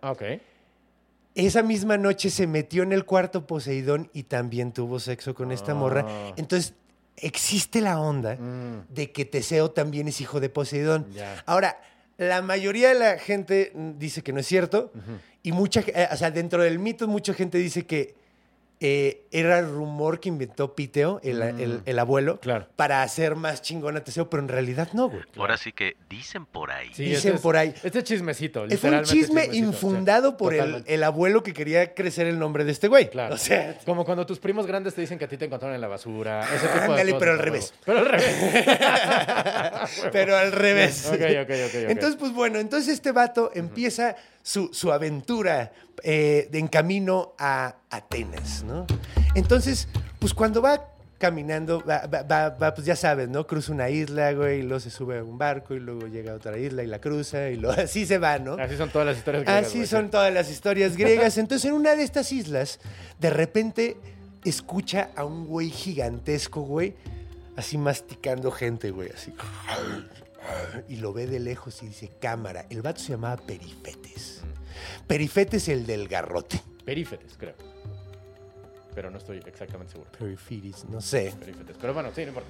[1.36, 5.76] esa misma noche se metió en el cuarto Poseidón y también tuvo sexo con esta
[5.76, 6.06] morra.
[6.08, 6.34] Ah.
[6.36, 6.74] Entonces,
[7.15, 11.08] existe la onda Mm, de que Teseo también es hijo de Poseidón.
[11.46, 11.80] Ahora,
[12.17, 14.91] la mayoría de la gente dice que no es cierto.
[15.43, 18.15] Y mucha, eh, o sea, dentro del mito, mucha gente dice que
[18.80, 21.60] eh, era el rumor que inventó Piteo, el, Mm.
[21.60, 22.68] el- el abuelo, Claro.
[22.76, 25.24] para hacer más chingón a Teseo, pero en realidad no, güey.
[25.36, 26.90] Ahora sí que dicen por ahí.
[26.94, 27.74] Sí, Dicen este es- por ahí.
[27.84, 28.60] Este es chismecito.
[28.66, 32.38] Eh, Fue un literalmente chisme chismecito, infundado por el, el abuelo que quería crecer el
[32.38, 33.10] nombre de este güey.
[33.10, 33.34] Claro.
[33.34, 35.82] O sea, Como cuando tus primos grandes te dicen que a ti te encontraron en
[35.82, 36.42] la basura.
[36.44, 37.74] Ese tipo de Ándale, cosas, pero al revés.
[37.84, 38.36] Pero al revés.
[40.12, 41.06] pero al revés.
[41.08, 41.90] Ok, ok, ok, ok.
[41.90, 44.16] Entonces, pues bueno, entonces este vato empieza
[44.48, 48.88] su, su aventura eh, en camino a Atenas, ¿no?
[49.36, 50.86] Entonces, pues cuando va
[51.18, 53.46] caminando, va, va- pues ya sabes, ¿no?
[53.46, 56.36] Cruza una isla, güey, y luego se sube a un barco y luego llega a
[56.36, 58.54] otra isla y la cruza y luego así se va, ¿no?
[58.54, 61.38] Así son todas las historias griegas, Así güey, son todas las historias griegas.
[61.40, 62.80] Entonces, en una de estas islas,
[63.20, 63.98] de repente
[64.46, 66.96] escucha a un güey gigantesco, güey,
[67.58, 69.34] así masticando gente, güey, así.
[70.88, 72.66] Y lo ve de lejos y dice, cámara.
[72.70, 74.42] El vato se llamaba Perifetes.
[75.08, 76.62] Perifetes el del garrote.
[76.86, 77.56] Perífetes, creo.
[78.94, 80.10] Pero no estoy exactamente seguro.
[80.18, 81.34] Perifetes, no sé.
[81.40, 81.78] Perífetes.
[81.80, 82.50] Pero bueno, sí, no importa.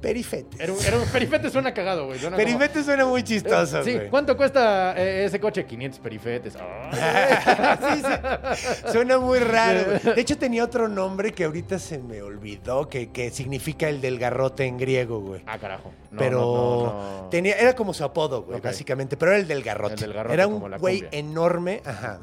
[0.00, 0.60] Perifetes.
[0.60, 2.18] Era era suena cagado, güey.
[2.18, 4.08] suena como- Perifetes suena muy chistoso, Sí, güey.
[4.10, 5.64] ¿cuánto cuesta eh, ese coche?
[5.64, 6.54] 500 perifetes.
[6.96, 8.92] Sí, sí.
[8.92, 9.80] Suena muy raro.
[10.02, 10.14] güey.
[10.14, 14.18] De hecho, tenía otro nombre que ahorita se me olvidó, que, que significa el del
[14.18, 15.42] garrote en griego, güey.
[15.46, 15.92] Ah, carajo.
[16.10, 17.28] No, pero no, no, no.
[17.30, 19.94] tenía era como su apodo, güey, básicamente, pero era el del garrote.
[19.94, 22.20] El del garrote, era como un güey enorme, ajá.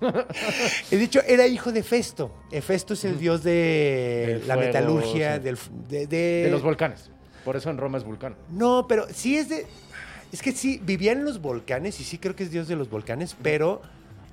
[0.90, 2.30] He dicho, era hijo de Festo.
[2.62, 5.42] Festo es el dios de la fuego, metalurgia, sí.
[5.42, 5.58] del,
[5.88, 7.10] de, de- De los volcanes.
[7.44, 8.36] Por eso en Roma es vulcano.
[8.50, 9.66] No, pero sí es de...
[10.32, 12.88] Es que sí, vivía en los volcanes y sí creo que es dios de los
[12.88, 13.82] volcanes, pero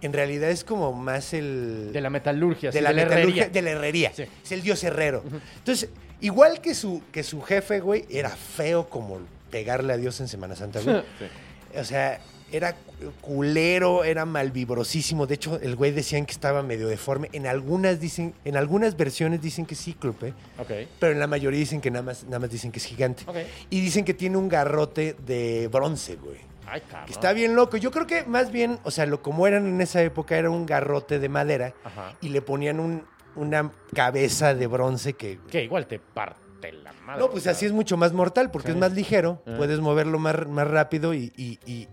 [0.01, 1.91] en realidad es como más el...
[1.91, 3.49] De la metalurgia, de sí, la, de la metalurgia, herrería.
[3.49, 4.11] de la herrería.
[4.13, 4.23] Sí.
[4.43, 5.23] Es el dios herrero.
[5.57, 5.89] Entonces,
[6.21, 9.19] igual que su, que su jefe, güey, era feo como
[9.51, 11.03] pegarle a Dios en Semana Santa, güey.
[11.19, 11.77] Sí.
[11.77, 12.19] O sea,
[12.51, 12.75] era
[13.21, 15.27] culero, era malvibrosísimo.
[15.27, 17.29] De hecho, el güey decían que estaba medio deforme.
[17.33, 20.71] En algunas dicen, en algunas versiones dicen que es cíclope, Ok.
[20.99, 23.23] pero en la mayoría dicen que nada más, nada más dicen que es gigante.
[23.69, 26.37] Y dicen que tiene un garrote de bronce, güey.
[26.67, 26.81] Ay.
[27.05, 27.77] Que está bien loco.
[27.77, 30.65] Yo creo que más bien, o sea, lo como eran en esa época era un
[30.65, 32.15] garrote de madera Ajá.
[32.21, 33.03] y le ponían un-
[33.35, 35.39] una cabeza de bronce que...
[35.49, 37.21] Que igual te parte la madre.
[37.21, 38.73] No, pues así es mucho más mortal porque Sí.
[38.73, 39.55] es más ligero, Ah.
[39.57, 41.87] puedes moverlo más, más rápido y, y, y,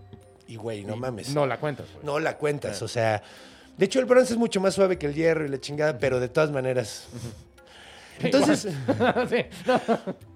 [0.46, 1.30] y, güey, no Y mames.
[1.34, 2.04] No la cuentas, güey.
[2.04, 3.22] No la cuentas, o sea...
[3.76, 6.18] De hecho, el bronce es mucho más suave que el hierro y la chingada, pero
[6.20, 7.06] de todas maneras...
[8.20, 8.60] Entonces,
[9.30, 9.44] sí.
[9.66, 9.80] No.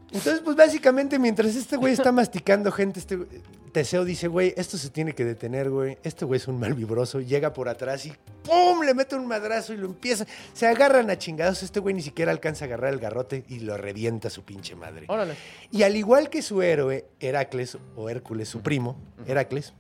[0.09, 3.27] entonces, pues básicamente mientras este güey está masticando gente, este güey-
[3.73, 5.97] Teseo dice, güey, esto se tiene que detener, güey.
[6.03, 7.21] Este güey es un mal vibroso.
[7.21, 8.83] Llega por atrás y ¡pum!
[8.83, 10.27] Le mete un madrazo y lo empieza.
[10.53, 11.63] Se agarran a chingados.
[11.63, 14.75] Este güey ni siquiera alcanza a agarrar el garrote y lo revienta a su pinche
[14.75, 15.07] madre.
[15.09, 15.35] Órale.
[15.71, 19.73] Y al igual que su héroe, Heracles, o Hércules, su primo, Heracles,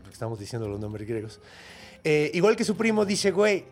[0.00, 1.40] porque estamos diciendo los nombres griegos,
[2.02, 3.64] eh, igual que su primo, dice, güey,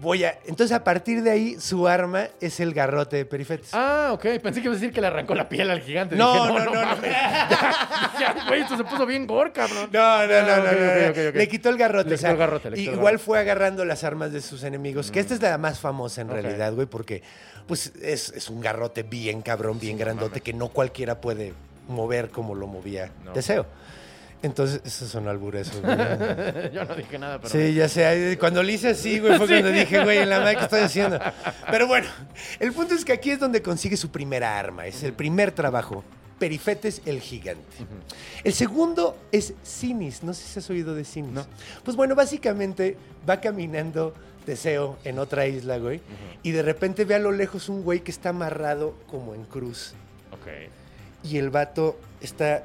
[0.00, 0.38] voy a...
[0.46, 3.70] Entonces, a partir de ahí, su arma es el garrote de Perifetes.
[3.74, 4.22] Ah, ok.
[4.42, 6.16] Pensé que ibas a decir que le arrancó la piel al gigante.
[6.16, 7.02] No, Dije, no, no, no.
[8.20, 9.88] Ya, Güey, esto se puso bien gore, cabrón.
[9.92, 11.34] No, no, no, Ah, no, ok.
[11.34, 12.10] Le quitó el garrote.
[12.10, 13.24] Le o sea, quitó el garrote, le quitó el igual garrote.
[13.24, 16.72] fue agarrando las armas de sus enemigos, que esta es la más famosa en realidad,
[16.74, 17.22] güey, porque
[17.66, 21.54] pues es, es un garrote bien cabrón, bien grandote, que no cualquiera puede
[21.88, 23.32] mover como lo movía No.
[24.42, 25.70] Entonces, esos son albures.
[25.80, 25.96] güey.
[26.72, 27.50] Yo no dije nada, pero.
[27.50, 28.36] Sí, ya sé.
[28.40, 31.18] Cuando le hice así, güey, fue cuando dije, güey, en la madre, ¿qué estoy haciendo?
[31.70, 32.08] Pero bueno,
[32.58, 34.86] el punto es que aquí es donde consigue su primera arma.
[34.86, 36.02] Es el primer trabajo.
[36.38, 37.62] Perifetes el gigante.
[38.42, 40.22] El segundo es Sinis.
[40.22, 41.32] No sé si has oído de Sinis.
[41.32, 41.46] No.
[41.84, 42.96] Pues bueno, básicamente
[43.28, 44.14] va caminando
[44.46, 46.00] Teseo en otra isla, güey.
[46.42, 49.92] Y de repente ve a lo lejos un güey que está amarrado como en cruz.
[50.32, 50.48] Ok.
[51.24, 52.64] Y el vato está.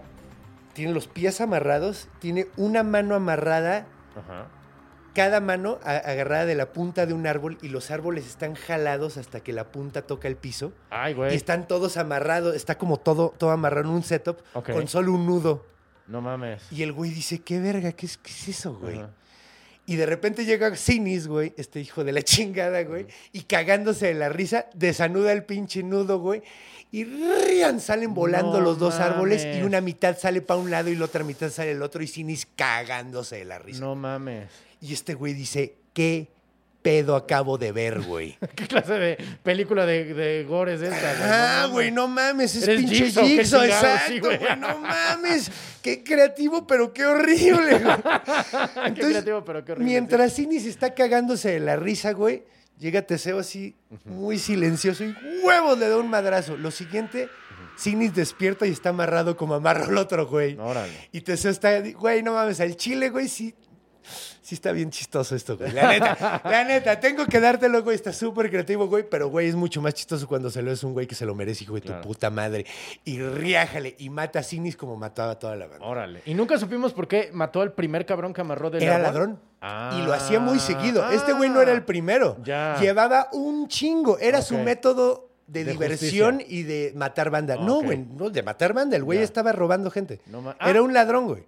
[0.76, 4.46] Tiene los pies amarrados, tiene una mano amarrada Ajá.
[5.16, 9.18] cada mano a- agarrada de la punta de un árbol y los árboles están jalados
[9.18, 10.74] hasta que la punta toca el piso.
[10.90, 11.32] Ay, güey.
[11.34, 15.26] Y están todos amarrados, está como todo, todo amarrado en un setup con solo un
[15.26, 15.66] nudo.
[16.08, 16.72] No mames.
[16.72, 17.92] Y el güey dice, ¿qué verga?
[17.94, 19.00] ¿Qué es, qué es eso, güey?
[19.00, 19.10] Ajá.
[19.88, 24.14] Y de repente llega Sinis, güey, este hijo de la chingada, güey, y cagándose de
[24.16, 26.42] la risa, desanuda el pinche nudo, güey,
[26.92, 30.90] y rían, salen volando No los dos árboles y una mitad sale para un lado
[30.90, 33.82] y la otra mitad sale el otro y Sinis cagándose de la risa.
[33.82, 34.50] No mames.
[34.80, 36.30] Y este güey dice, ¿qué
[36.86, 38.38] pedo acabo de ver, güey?
[38.56, 41.16] ¿Qué clase de película de, de gore es esta?
[41.20, 41.72] Ah, mames.
[41.72, 44.56] güey, no mames, es pinche Jigsaw, exacto, sí, güey, güey.
[44.56, 45.50] no mames,
[45.82, 47.96] qué creativo, pero qué horrible, güey.
[48.94, 49.92] Qué creativo, pero qué horrible.
[49.92, 52.44] Mientras Sinis está cagándose de la risa, güey,
[52.78, 56.56] llega Teseo así, muy silencioso y huevos le da un madrazo.
[56.56, 57.30] Lo siguiente,
[57.78, 60.56] Sinis despierta y está amarrado como amarró el otro, güey.
[60.60, 61.10] Órale.
[61.12, 63.56] Y Teseo está, güey, no mames, al chile, güey, sí.
[64.46, 65.72] Sí está bien chistoso esto, güey.
[65.72, 67.96] La neta, la neta, tengo que dártelo, güey.
[67.96, 69.04] Está súper creativo, güey.
[69.10, 71.34] Pero, güey, es mucho más chistoso cuando se lo es un güey que se lo
[71.34, 72.02] merece, hijo de Claro.
[72.02, 72.64] tu puta madre.
[73.06, 75.84] Y riájale y mata a Sinis como mataba a toda la banda.
[75.84, 76.22] Órale.
[76.28, 79.04] Y nunca supimos por qué mató al primer cabrón que amarró del Era árbol?
[79.08, 79.40] ladrón.
[79.62, 79.98] Ah.
[80.00, 81.10] Y lo hacía muy seguido.
[81.10, 82.38] Este güey no era el primero.
[82.44, 82.78] Ya.
[82.80, 84.20] Llevaba un chingo.
[84.20, 86.56] Era su método de, De diversión justicia.
[86.60, 87.56] y de matar banda.
[87.56, 88.96] No, güey, no, de matar banda.
[88.96, 90.22] El güey estaba robando gente.
[90.28, 90.82] No Era Ah.
[90.84, 91.46] un ladrón, güey.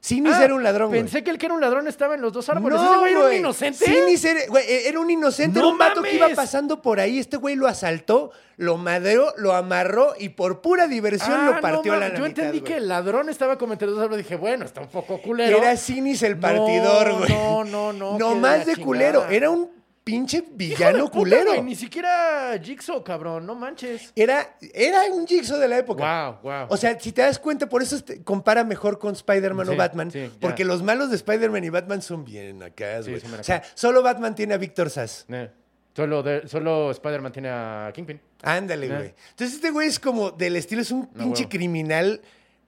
[0.00, 1.00] Sinis Ah, era un ladrón, güey.
[1.00, 2.78] Pensé que el que era un ladrón estaba en los dos árboles.
[2.78, 3.84] No, ¿Ese güey era un inocente?
[3.84, 5.58] Sinis era, güey, era un inocente.
[5.58, 6.36] ¡No era un vato que iba mames!
[6.36, 7.18] pasando por ahí.
[7.18, 11.92] Este güey lo asaltó, lo madreó, lo amarró y por pura diversión Ah, lo partió
[11.92, 12.18] no, a la mames.
[12.20, 12.72] Yo mitad, entendí güey.
[12.72, 14.24] que el ladrón estaba como entre dos árboles.
[14.24, 15.58] Dije, bueno, está un poco culero.
[15.58, 17.30] Era Sinis el partidor, No, güey.
[17.30, 19.26] no, no, no, No más de culero.
[19.28, 19.68] Era un
[20.10, 21.46] pinche villano puta, culero.
[21.50, 23.46] güey, Ni siquiera Jigsaw, cabrón.
[23.46, 24.12] No manches.
[24.16, 26.30] Era, era un Jigsaw de la época.
[26.30, 26.66] Wow, wow.
[26.70, 30.10] O sea, si te das cuenta, por eso este- compara mejor con Spider-Man o Batman.
[30.10, 33.16] sí, porque los malos de Spider-Man y Batman son bien acá, güey.
[33.16, 35.26] o sea, solo Batman tiene a Víctor Sass.
[35.28, 35.50] Eh,
[35.94, 38.20] solo, de- solo Spider-Man tiene a Kingpin.
[38.42, 38.96] Ándale, Ya.
[38.98, 39.14] güey.
[39.30, 41.50] Entonces este güey es como del estilo, es un No, pinche huevo.
[41.50, 42.20] criminal.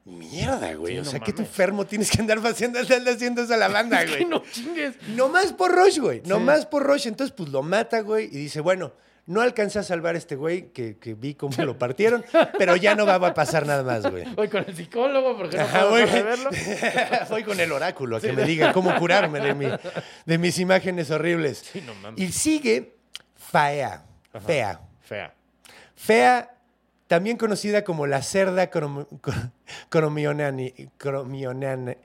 [0.05, 0.95] Mierda, güey.
[0.95, 1.51] Sí, o no sea, qué mames.
[4.03, 4.31] Es que güey.
[4.31, 4.95] no chingues.
[5.09, 6.23] No más por Rush, güey.
[6.25, 6.43] No Sí.
[6.43, 7.07] más por Rush.
[7.07, 8.25] Entonces, pues lo mata, güey.
[8.27, 8.93] Y dice, bueno,
[9.27, 12.25] no alcancé a salvar a este güey que, que vi cómo lo partieron,
[12.59, 14.25] pero ya no va a pasar nada más, güey.
[14.35, 16.51] Voy con el psicólogo porque no Ajá, puedo de verlo.
[17.31, 19.71] Voy con el oráculo a que me diga cómo curarme de, mi-
[20.25, 21.59] de mis imágenes horribles.
[21.73, 22.19] Sí, no mames.
[22.21, 22.97] Y sigue
[23.37, 24.03] Fea.
[24.33, 24.47] Ajá.
[24.47, 24.81] Fea.
[25.03, 25.35] Fea.
[25.95, 26.51] Fea,
[27.11, 29.05] también conocida como la cerda crom-
[29.91, 31.97] cromionana- cromioniana.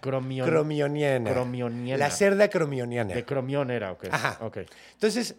[0.00, 1.30] Cromion- Cromioniana.
[1.30, 1.98] cromioniana.
[1.98, 3.12] La cerda cromioniana.
[3.14, 4.06] De Cromión era, ok.
[4.10, 4.38] Ajá.
[4.40, 4.58] Ok.
[4.94, 5.34] Entonces,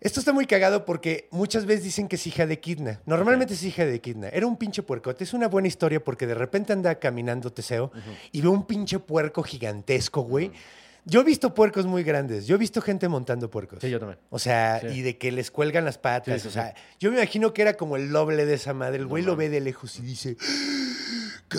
[0.00, 3.00] esto está muy cagado porque muchas veces dicen que es hija de Kidna.
[3.06, 4.28] Normalmente es hija de Kidna.
[4.28, 5.24] Era un pinche puercote.
[5.24, 7.90] Es una buena historia porque de repente anda caminando Teseo
[8.30, 10.52] y ve un pinche puerco gigantesco, güey.
[11.06, 12.46] Yo he visto puercos muy grandes.
[12.46, 13.80] Yo he visto gente montando puercos.
[13.82, 14.18] Sí, yo también.
[14.30, 14.86] O sea, Sí.
[14.98, 16.34] y de que les cuelgan las patas.
[16.36, 18.96] Sí, sí, o sea, yo me imagino que era como el doble de esa madre.
[18.98, 20.36] El güey lo ve de lejos y dice,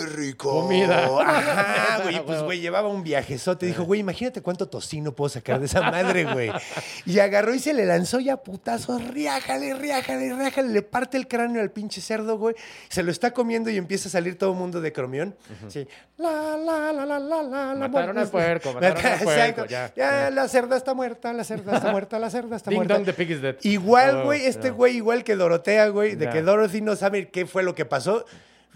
[0.00, 0.62] ¡qué rico!
[0.62, 1.06] Comida.
[1.20, 2.24] Ajá, güey.
[2.24, 3.66] Pues, güey, llevaba un viajezote.
[3.66, 6.50] Dijo, güey, imagínate cuánto tocino puedo sacar de esa madre, güey.
[7.04, 9.02] Y agarró y se le lanzó ya putazos.
[9.08, 10.68] Riájale, riájale, riájale.
[10.68, 12.54] Le parte el cráneo al pinche cerdo, güey.
[12.88, 15.34] Se lo está comiendo y empieza a salir todo el mundo de cromión.
[15.68, 15.86] Sí.
[16.18, 17.74] La, la, la, la, la, la.
[17.74, 19.66] la, Mataron al puerco, mataron al puerco, Exacto.
[19.66, 19.92] ya.
[19.96, 22.94] Ya, la cerda está muerta, la cerda está muerta, la cerda está Ding muerta.
[22.94, 23.56] dong, the pig is dead.
[23.62, 27.44] Igual, Oh, güey, este güey, igual que Dorotea, güey, de que Dorothy no sabe qué
[27.46, 28.24] fue lo que pasó.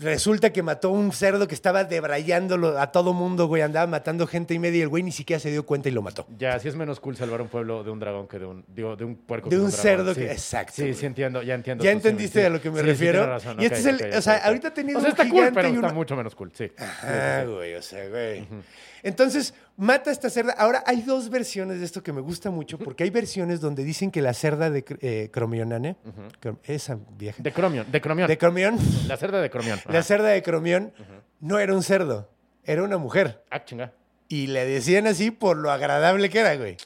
[0.01, 3.61] Resulta que mató un cerdo que estaba debrayándolo a todo mundo, güey.
[3.63, 6.01] Andaba matando gente y media y el güey ni siquiera se dio cuenta y lo
[6.01, 6.27] mató.
[6.39, 8.97] Ya, sí es menos cool salvar un pueblo de un dragón que de un, digo,
[8.97, 9.51] de un puerco.
[9.51, 10.21] De que un cerdo Sí.
[10.23, 10.95] que- exacto, Sí, güey.
[10.95, 11.85] sí entiendo, ya entiendo.
[11.85, 12.47] ¿Ya entendiste sí.
[12.47, 13.27] a lo que me Sí, refiero?
[13.27, 15.33] razón, Y este es el- o sea, ahorita ha tenido O sea, un está cool,
[15.33, 16.73] gigante pero y está una- mucho menos cool, sí.
[16.79, 18.49] Ah, güey, o sea, güey.
[19.03, 20.53] Entonces, mata a esta cerda.
[20.53, 24.11] Ahora, hay dos versiones de esto que me gusta mucho, porque hay versiones donde dicen
[24.11, 25.97] que la cerda de eh, Cromionane,
[26.41, 28.29] Crom- esa vieja, De Cromion, de Cromion.
[28.29, 29.81] de Cromión, La cerda de Cromion.
[29.89, 30.93] la cerda de Cromión,
[31.41, 32.31] no era un cerdo,
[32.65, 33.43] era una mujer.
[33.51, 33.93] Ah, chinga.
[34.29, 36.77] Y le decían así por lo agradable que era, güey.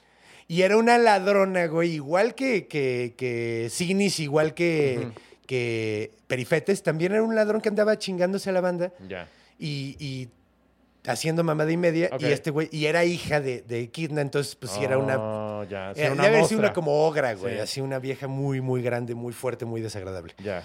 [0.48, 5.08] Y era una ladrona, güey, igual que, que, que Sinis, igual que,
[5.46, 6.82] que Perifetes.
[6.82, 9.26] También era un ladrón que andaba chingándose a la banda Ya.
[9.58, 10.28] y, y
[11.06, 12.10] haciendo mamada y media.
[12.18, 15.16] Y este güey, y era hija de, de Kidna, entonces pues sí era una...
[15.18, 15.92] Oh, ya.
[15.94, 16.58] Sí, Era, una mostra.
[16.58, 17.54] una como ogra, güey.
[17.54, 17.60] Sí.
[17.60, 20.34] Así una vieja muy, muy grande, muy fuerte, muy desagradable.
[20.42, 20.64] Ya.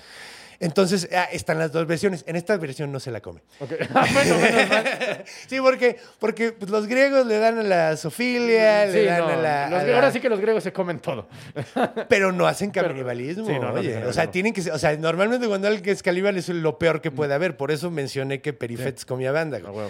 [0.62, 2.24] Entonces, ah, están las dos versiones.
[2.28, 3.42] En esta versión no se la come.
[3.96, 5.24] Ah, bueno, menos mal.
[5.48, 9.36] Sí, porque, porque pues, los griegos le dan a la sofilia, le dan no, a
[9.38, 9.70] la...
[9.70, 11.28] los a grie- la- Ahora sí que los griegos se comen todo.
[12.10, 13.46] Pero no hacen canibalismo.
[13.46, 13.80] sí, no, no oye.
[13.80, 14.14] o canibalismo.
[14.14, 17.34] sea, tienen que o sea, normalmente cuando alguien es caníbal es lo peor que puede
[17.34, 17.56] haber.
[17.56, 19.60] Por eso mencioné que Perifetes comía banda.
[19.66, 19.88] Ah.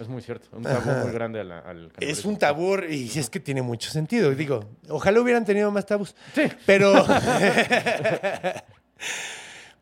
[0.00, 0.48] Es muy cierto.
[0.56, 3.90] Un tabú muy grande al, al Es un tabú y sí es que tiene mucho
[3.92, 4.32] sentido.
[4.34, 6.16] Digo, ojalá hubieran tenido más tabús.
[6.34, 6.42] Sí.
[6.66, 7.06] Pero.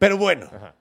[0.02, 0.46] Pero bueno.
[0.52, 0.74] Ajá.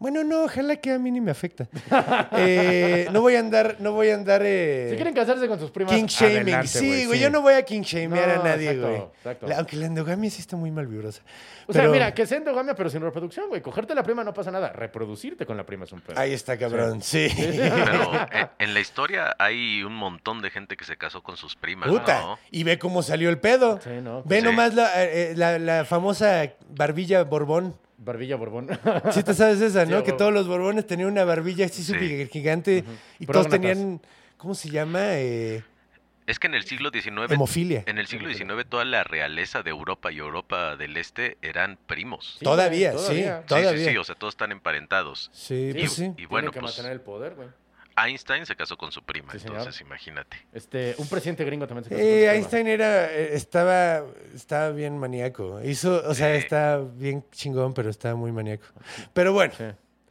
[0.00, 1.66] Bueno, no, ojalá que a mí ni me afecta.
[2.36, 4.42] Eh, no voy a andar, no voy a andar.
[4.44, 6.38] eh, Si quieren casarse con sus primas, King shaming.
[6.40, 7.22] adelante, sí, güey, sí.
[7.24, 9.02] yo no voy a king shamear a nadie, exacto, güey.
[9.16, 9.46] exacto.
[9.46, 11.22] La- Aunque la endogamia sí está muy mal vibrosa.
[11.68, 13.62] O sea, mira, que sea endogamia, pero sin reproducción, güey.
[13.62, 14.70] Cogerte la prima no pasa nada.
[14.72, 16.18] Reproducirte con la prima es un pedo.
[16.18, 17.00] Ahí está, cabrón.
[17.00, 17.28] Sí.
[17.38, 18.26] Pero
[18.58, 22.20] en la historia hay un montón de gente que se casó con sus primas, Puta.
[22.20, 22.38] ¿no?
[22.50, 23.80] Y ve cómo salió el pedo.
[23.82, 24.22] Sí, ¿no?
[24.24, 24.44] Ve Sí.
[24.44, 27.76] nomás la, eh, la- la famosa barbilla Borbón.
[27.98, 28.68] Barbilla Borbón.
[29.12, 30.02] Sí te sabes esa, Sí, ¿no?
[30.02, 31.92] que todos los Borbones tenían una barbilla así Sí.
[31.92, 32.84] súper gigante
[33.18, 34.00] y todos tenían,
[34.36, 35.00] ¿cómo se llama?
[35.18, 35.62] Eh,
[36.26, 37.82] Es que en el siglo XIX, hemofilia.
[37.86, 42.36] en el siglo XIX toda la realeza de Europa y Europa del Este eran primos.
[42.38, 43.38] Sí, todavía, todavía.
[43.42, 43.72] Sí, todavía.
[43.84, 45.30] sí, sí, o sea, todos están emparentados.
[45.32, 46.12] Sí, Y, pues sí.
[46.16, 47.48] y bueno, Tienen que pues mantener el poder, güey.
[47.96, 49.58] Einstein se casó con su prima, Sí, señor.
[49.58, 50.36] entonces imagínate.
[50.52, 52.32] Este, un presidente gringo también se casó con su prima.
[52.32, 54.04] Einstein era, eh, estaba,
[54.34, 55.62] estaba bien maníaco.
[55.62, 56.38] Hizo, o sea, Sí.
[56.44, 58.64] está bien chingón, pero estaba muy maníaco.
[59.12, 59.64] Pero bueno, Sí.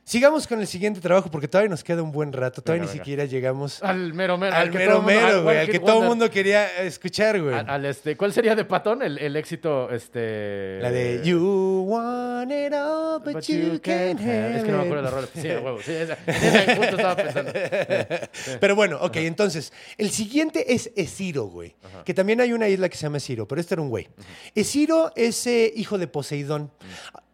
[0.06, 2.62] Sigamos con el siguiente trabajo porque todavía nos queda un buen rato.
[2.62, 3.04] Todavía Venga, ni venga.
[3.06, 4.56] siquiera llegamos Al mero mero.
[4.56, 7.56] al mero mero, güey, al que todo el mundo quería escuchar, güey.
[7.56, 9.90] Al, al, este, ¿Cuál sería de Patón el, el éxito?
[9.92, 14.84] Este, La de You want it all, but, you can't have Es que no me
[14.86, 15.14] acuerdo de la it.
[15.16, 15.28] rola.
[15.34, 15.80] Sí, huevo.
[15.82, 17.52] Sí, esa, esa justo estaba pensando.
[18.60, 21.76] Pero bueno, ok, entonces, el siguiente es Esiro, güey.
[22.06, 24.08] Que también hay una isla que se llama Esiro, pero este era un güey.
[24.56, 26.72] Esiro es eh, hijo de Poseidón.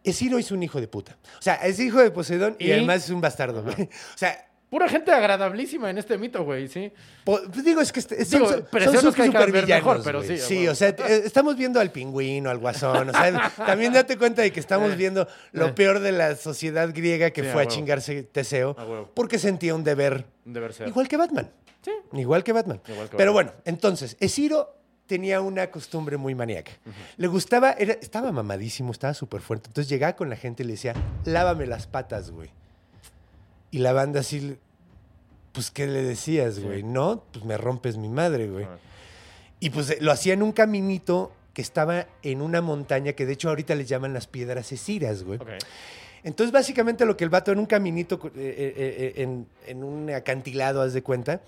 [0.04, 1.16] Esiro es un hijo de puta.
[1.38, 2.72] O sea, es hijo de Poseidón y, ¿Y?
[2.72, 3.82] además es un bastardo, güey.
[3.84, 6.92] O sea, Pura gente agradablísima en este mito, güey, sí.
[7.24, 10.02] po- pues digo, es que este- Digo, son, son, preciosos son que vez supervillanos, mejor,
[10.04, 13.08] pero sí, o sea, eh, estamos viendo al pingüino, al guasón.
[13.08, 17.30] O sea, también date cuenta de que estamos viendo lo peor de la sociedad griega
[17.32, 20.86] que Sí, fue a chingarse Teseo A porque sentía un deber Debe ser.
[20.86, 21.50] Igual que Batman.
[21.82, 21.90] Sí.
[22.12, 22.80] Igual que Batman.
[22.86, 23.52] Igual que Pero Batman.
[23.54, 24.76] bueno, entonces, Esiro
[25.10, 26.70] tenía una costumbre muy maníaca.
[27.16, 29.68] Le gustaba, era- estaba mamadísimo, estaba súper fuerte.
[29.68, 30.94] Entonces llegaba con la gente y le decía,
[31.24, 32.48] lávame las patas, güey.
[33.72, 34.56] Y la banda así,
[35.52, 36.84] pues, ¿qué le decías, güey?
[36.84, 38.66] No, pues me rompes mi madre, güey.
[39.58, 43.32] Y pues eh, lo hacía en un caminito que estaba en una montaña que de
[43.32, 45.40] hecho ahorita les llaman las piedras esiras, güey.
[46.22, 48.74] Entonces, básicamente lo que el vato en un caminito, eh, eh,
[49.16, 51.40] eh, en, en un acantilado, haz de cuenta,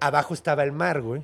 [0.00, 1.22] abajo estaba el mar, güey.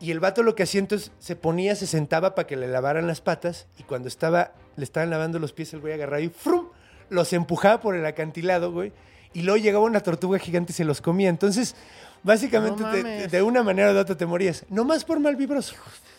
[0.00, 3.06] Y el vato lo que hacía entonces, se ponía, se sentaba para que le lavaran
[3.06, 6.68] las patas y cuando estaba, le estaban lavando los pies, el güey agarraba y ¡frum!
[7.08, 8.92] los empujaba por el acantilado, güey.
[9.32, 11.28] Y luego llegaba una tortuga gigante y se los comía.
[11.28, 11.76] Entonces,
[12.22, 13.30] básicamente, No te- mames.
[13.30, 14.64] de una manera u de otra te morías.
[14.70, 15.74] No más por malvibroso.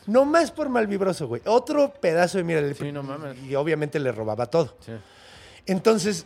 [0.05, 1.41] No más por malvibroso, güey.
[1.45, 2.61] Otro pedazo de mira.
[2.61, 3.37] le- Sí, no mames.
[3.43, 4.77] Y obviamente le robaba todo.
[4.85, 4.93] Sí.
[5.65, 6.25] Entonces,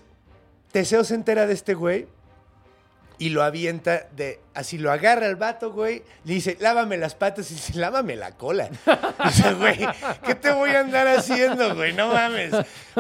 [0.72, 2.08] Teseo se entera de este güey
[3.22, 4.40] y lo avienta de.
[4.56, 6.02] Así lo agarra el vato, güey.
[6.24, 8.68] Le dice, lávame las patas y dice, lávame la cola.
[9.32, 9.78] Sea, güey,
[10.26, 11.94] ¿qué te voy a andar haciendo, güey?
[11.94, 12.52] No mames.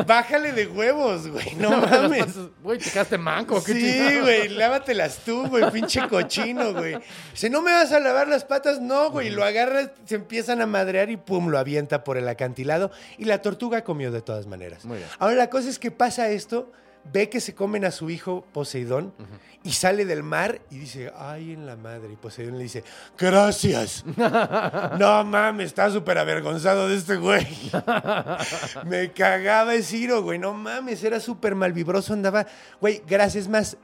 [0.05, 1.55] Bájale de huevos, güey.
[1.55, 2.19] No mames.
[2.25, 2.36] patas.
[2.62, 3.63] Güey, te quedaste manco.
[3.63, 4.21] ¿qué Sí, chingados?
[4.21, 6.99] güey, lávatelas tú, güey, pinche cochino, güey.
[7.34, 9.32] Si no me vas a lavar las patas, no, güey.
[9.32, 12.91] Lo agarras, se empiezan a madrear y pum, lo avienta por el acantilado.
[13.17, 14.86] Y la tortuga comió de todas maneras.
[14.86, 15.09] Muy bien.
[15.17, 16.72] Ahora la cosa es que pasa esto
[17.12, 19.14] ve que se comen a su hijo Poseidón
[19.64, 22.14] y sale del mar y dice, ay, en la madre.
[22.14, 22.84] Y Poseidón le dice,
[23.18, 24.04] gracias.
[24.99, 27.45] no mames, está súper avergonzado de este güey.
[28.86, 30.39] Me cagaba el Ciro, güey.
[30.39, 32.14] No mames, era súper malvibroso.
[32.14, 32.45] Andaba,
[32.80, 33.78] güey, gracias más.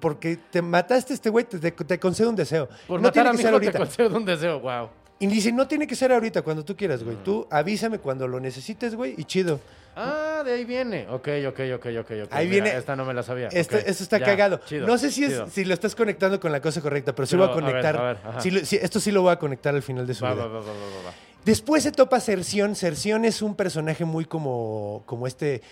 [0.00, 2.68] Porque te mataste a este güey, te, te- te concedo un deseo.
[2.86, 3.78] Por no matar tiene a que mi ser hijo te ahorita.
[3.78, 4.88] concedo un deseo, wow.
[5.24, 7.04] Y dice, no tiene que ser ahorita, cuando tú quieras, Mm.
[7.04, 7.16] güey.
[7.24, 9.60] Tú avísame cuando lo necesites, güey, y chido.
[9.96, 11.06] Ah, de ahí viene.
[11.08, 12.32] Ok, ok, ok, ok, ok.
[12.32, 13.48] Ahí Mira, viene- Esta no me la sabía.
[13.48, 14.60] Esto, está ya, cagado.
[14.66, 17.36] chido, no sé si, es, si lo estás conectando con la cosa correcta, pero sí
[17.36, 17.96] Pero, voy a a ver, conectar.
[17.96, 18.40] a ver, ajá.
[18.40, 20.46] sí lo- sí, esto sí lo voy a conectar al final de su Va, vida.
[20.46, 21.14] va, va, va, va, va, va.
[21.44, 22.74] Después se topa Cerción.
[22.74, 25.62] Cerción es un personaje muy como, como este.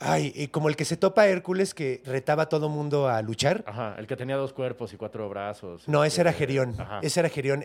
[0.00, 3.64] Ay, como el que se topa a Hércules que retaba a todo mundo a luchar.
[3.66, 5.88] Ajá, el que tenía dos cuerpos y cuatro brazos.
[5.88, 6.76] No, ese era este, Gerión.
[6.78, 7.00] Ajá.
[7.02, 7.64] Ese era Gerión.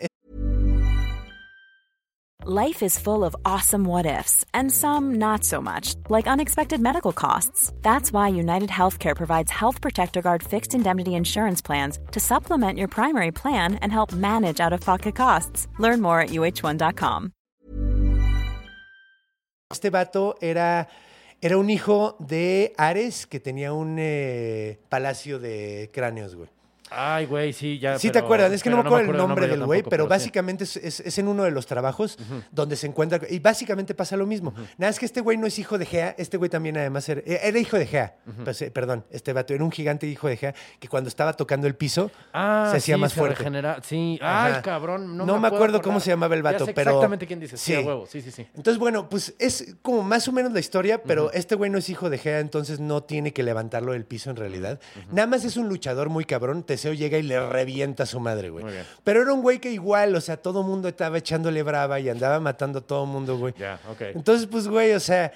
[2.46, 7.10] Life is full of awesome what ifs, and some not so much, like unexpected medical
[7.10, 7.72] costs.
[7.80, 12.88] That's why United Healthcare provides Health Protector Guard fixed indemnity insurance plans to supplement your
[12.88, 15.68] primary plan and help manage out of pocket costs.
[15.78, 17.32] Learn more at uh1.com.
[19.70, 20.86] Este vato era,
[21.40, 26.53] era un hijo de Ares que tenía un eh, palacio de cráneos, güey.
[26.96, 27.98] Ay, güey, sí, ya.
[27.98, 30.10] Sí, te acuerdas, es que no me acuerdo el nombre del güey, pero sí.
[30.10, 32.18] básicamente es, es- es en uno de los trabajos
[32.50, 33.20] donde se encuentra.
[33.28, 34.54] Y básicamente pasa lo mismo.
[34.78, 37.22] Nada es que este güey no es hijo de Gea, este güey también además era,
[37.26, 38.16] era hijo de Gea.
[38.44, 41.66] Pues, eh, perdón, este vato era un gigante hijo de Gea que cuando estaba tocando
[41.66, 43.36] el piso Ah, se hacía sí, más se fuerte.
[43.38, 44.56] regenera- Sí, Ajá.
[44.56, 45.16] ay, cabrón.
[45.16, 47.60] No, No me acuerdo cómo se llamaba el vato, pero- Exactamente quién dices.
[47.60, 48.06] Sí, huevo.
[48.06, 48.46] Sí, sí, sí.
[48.54, 51.88] Entonces, bueno, pues es como más o menos la historia, pero este güey no es
[51.90, 54.80] hijo de Gea, entonces no tiene que levantarlo del piso en realidad.
[55.10, 56.62] Nada más es un luchador muy cabrón.
[56.92, 58.64] Llega y le revienta a su madre, güey.
[58.64, 58.84] Muy bien.
[59.02, 62.40] Pero era un güey que igual, o sea, todo mundo estaba echándole brava y andaba
[62.40, 63.54] matando a todo mundo, güey.
[63.58, 64.02] Ya, ok.
[64.14, 65.32] Entonces, pues, güey, o sea,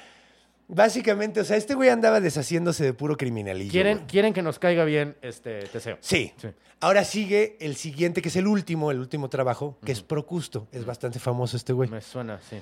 [0.68, 3.72] básicamente, o sea, este güey andaba deshaciéndose de puro criminalillo.
[3.72, 5.98] ¿Quieren, quieren que nos caiga bien este Teseo.
[6.00, 6.32] Sí.
[6.36, 6.48] Sí.
[6.80, 10.68] Ahora sigue el siguiente, que es el último, el último trabajo, que es Procusto.
[10.70, 11.88] Es bastante famoso este güey.
[11.88, 12.58] Me suena, sí.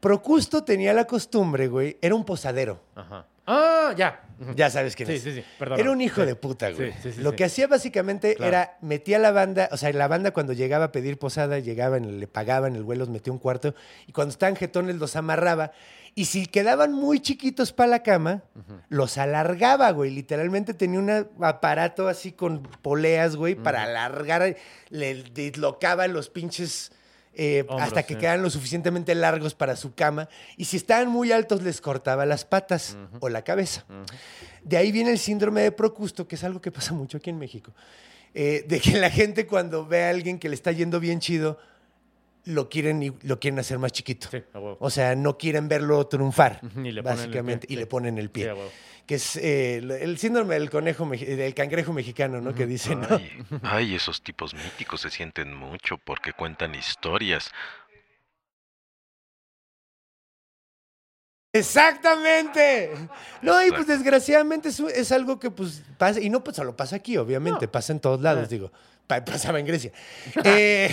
[0.00, 2.82] Procusto tenía la costumbre, güey, era un posadero.
[2.94, 3.26] Ajá.
[3.46, 4.22] Ah, ya.
[4.54, 5.22] Ya sabes quién Sí, es.
[5.22, 5.80] sí, sí, perdón.
[5.80, 6.26] Era un hijo Sí.
[6.26, 6.92] de puta, güey.
[7.02, 8.48] Sí, Lo que hacía básicamente Claro.
[8.48, 12.26] era metía la banda, o sea, la banda cuando llegaba a pedir posada, llegaban, le
[12.26, 13.74] pagaban, el güey los metía un cuarto
[14.06, 15.72] y cuando estaban jetones los amarraba
[16.14, 18.42] y si quedaban muy chiquitos para la cama,
[18.90, 20.10] los alargaba, güey.
[20.10, 21.10] Literalmente tenía un
[21.42, 24.56] aparato así con poleas, güey, para alargar,
[24.90, 26.92] le dislocaba los pinches
[27.38, 28.20] eh, Hombros, hasta que sí.
[28.20, 32.44] quedaran lo suficientemente largos para su cama y si estaban muy altos les cortaba las
[32.44, 33.84] patas o la cabeza.
[34.64, 37.38] De ahí viene el síndrome de Procusto, que es algo que pasa mucho aquí en
[37.38, 37.72] México.
[38.34, 41.58] Eh, de que la gente cuando ve a alguien que le está yendo bien chido,
[42.44, 44.28] lo quieren, y- lo quieren hacer más chiquito.
[44.30, 44.76] Sí, a huevo.
[44.80, 48.52] O sea, no quieren verlo triunfar, y básicamente, y le ponen el pie.
[49.06, 52.54] Que es eh, el- síndrome del conejo, del cangrejo mexicano, ¿no?
[52.54, 53.08] Que dicen, ¿no?
[53.10, 53.30] Ay,
[53.62, 57.50] ay, esos tipos míticos se sienten mucho porque cuentan historias.
[61.52, 62.90] Exactamente.
[63.42, 66.96] No, y pues desgraciadamente es, es algo que pues pasa, y no pues solo pasa
[66.96, 68.48] aquí, obviamente, pasa en todos lados, Ah.
[68.50, 68.72] digo.
[69.06, 69.92] Pa- pasaba en Grecia.
[70.44, 70.90] Eh,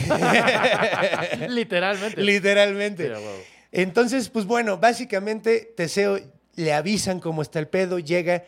[1.49, 2.21] Literalmente.
[2.21, 3.11] Literalmente.
[3.71, 6.19] Entonces, pues bueno, básicamente Teseo
[6.55, 8.43] le avisan cómo está el pedo, llega,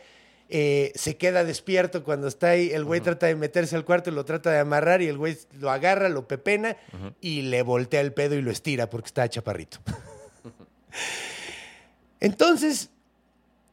[0.49, 4.26] eh, se queda despierto cuando está ahí, el güey trata de meterse al cuarto, lo
[4.26, 6.78] trata de amarrar y el güey lo agarra, lo pepena
[7.22, 9.80] y le voltea el pedo y lo estira porque está chaparrito.
[12.20, 12.89] Entonces,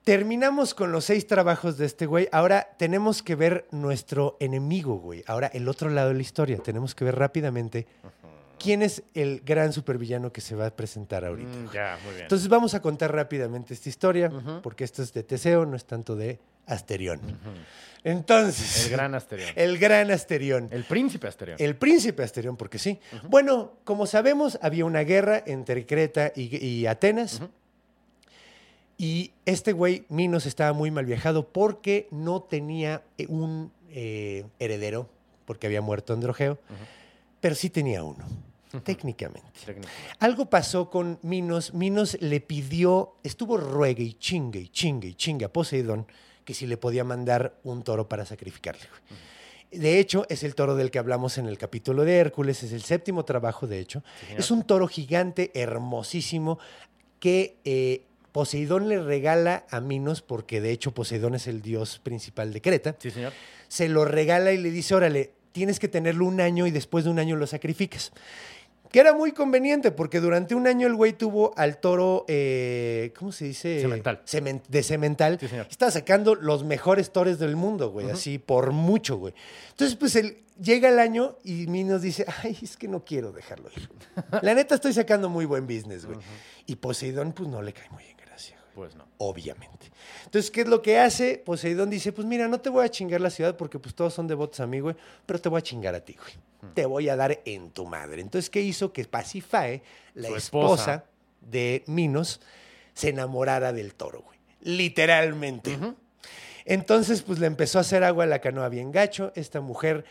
[0.04, 2.28] terminamos con los seis trabajos de este güey.
[2.32, 5.24] Ahora tenemos que ver nuestro enemigo, güey.
[5.26, 6.58] Ahora el otro lado de la historia.
[6.58, 7.86] Tenemos que ver rápidamente
[8.62, 11.50] quién es el gran supervillano que se va a presentar ahorita.
[11.50, 12.22] Mm, ya, muy bien.
[12.22, 14.30] Entonces vamos a contar rápidamente esta historia,
[14.62, 17.20] porque esto es de Teseo, no es tanto de Asterión.
[18.04, 19.50] Entonces, el gran Asterión.
[19.56, 20.68] el gran Asterión.
[20.70, 21.56] El príncipe Asterión.
[21.60, 23.00] El príncipe Asterión, porque sí.
[23.28, 27.42] Bueno, como sabemos, había una guerra entre Creta y, y Atenas.
[28.98, 35.08] Y este güey, Minos, estaba muy mal viajado porque no tenía eh, un eh, heredero,
[35.44, 36.58] porque había muerto Androgeo,
[37.40, 38.24] pero sí tenía uno,
[38.84, 39.48] técnicamente.
[39.64, 39.90] Técnicamente.
[40.18, 41.74] Algo pasó con Minos.
[41.74, 46.06] Minos le pidió, estuvo ruegue y chingue y chingue y chingue a Poseidón
[46.44, 48.82] que si le podía mandar un toro para sacrificarle.
[49.70, 52.82] De hecho, es el toro del que hablamos en el capítulo de Hércules, es el
[52.82, 54.02] séptimo trabajo, de hecho.
[54.36, 56.58] es un toro gigante, hermosísimo,
[57.20, 58.02] que eh,
[58.32, 62.96] Poseidón le regala a Minos, porque de hecho Poseidón es el dios principal de Creta
[62.98, 63.32] Sí, señor.
[63.68, 67.10] se lo regala y le dice, órale, tienes que tenerlo un año y después de
[67.10, 68.12] un año lo sacrificas.
[68.92, 73.32] Que era muy conveniente porque durante un año el güey tuvo al toro, eh, ¿cómo
[73.32, 73.80] se dice?
[73.80, 74.20] Cemental.
[74.26, 75.38] Cemen- de cemental.
[75.40, 75.66] Sí, señor.
[75.70, 79.32] Estaba sacando los mejores tores del mundo, güey, así por mucho, güey.
[79.70, 83.70] Entonces, pues él llega el año y Minos dice, ay, es que no quiero dejarlo
[83.74, 83.88] ir.
[84.42, 86.18] La neta estoy sacando muy buen business, güey.
[86.66, 88.11] Y Poseidón, pues no le cae muy en gracia, güey
[88.74, 89.06] Pues no.
[89.18, 89.90] obviamente.
[90.24, 91.38] Entonces, ¿qué es lo que hace?
[91.38, 94.26] Poseidón dice, pues mira, no te voy a chingar la ciudad porque pues todos son
[94.26, 94.96] devotos a mí, güey,
[95.26, 96.72] pero te voy a chingar a ti, güey.
[96.74, 98.20] Te voy a dar en tu madre.
[98.22, 98.92] Entonces, ¿qué hizo?
[98.92, 99.82] Que Pasifae,
[100.14, 101.04] la esposa.
[101.40, 102.40] de Minos,
[102.94, 104.38] se enamorara del toro, güey.
[104.60, 105.76] Literalmente.
[106.64, 109.32] Entonces, pues le empezó a hacer agua a la canoa bien gacho.
[109.34, 110.04] Esta mujer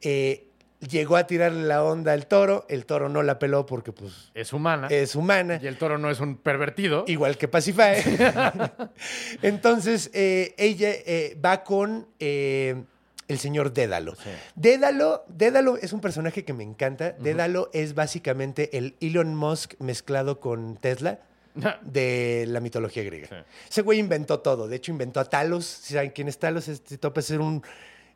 [0.00, 0.48] eh,
[0.88, 2.66] llegó a tirarle la onda al toro.
[2.68, 4.88] El toro no la peló porque, pues, Es humana.
[4.90, 5.58] es humana.
[5.62, 7.04] Y el toro no es un pervertido.
[7.06, 8.02] Igual que Pacifae.
[9.42, 12.84] Entonces, eh, ella eh, va con eh,
[13.28, 14.14] el señor Dédalo.
[14.16, 14.30] Sí.
[14.54, 15.24] Dédalo.
[15.28, 17.12] Dédalo es un personaje que me encanta.
[17.12, 21.20] Dédalo es básicamente el Elon Musk mezclado con Tesla
[21.82, 23.28] de la mitología griega.
[23.28, 23.36] Sí.
[23.70, 24.66] Ese güey inventó todo.
[24.66, 25.64] De hecho, inventó a Talos.
[25.64, 27.62] Si saben quién es Talos, este topa ser un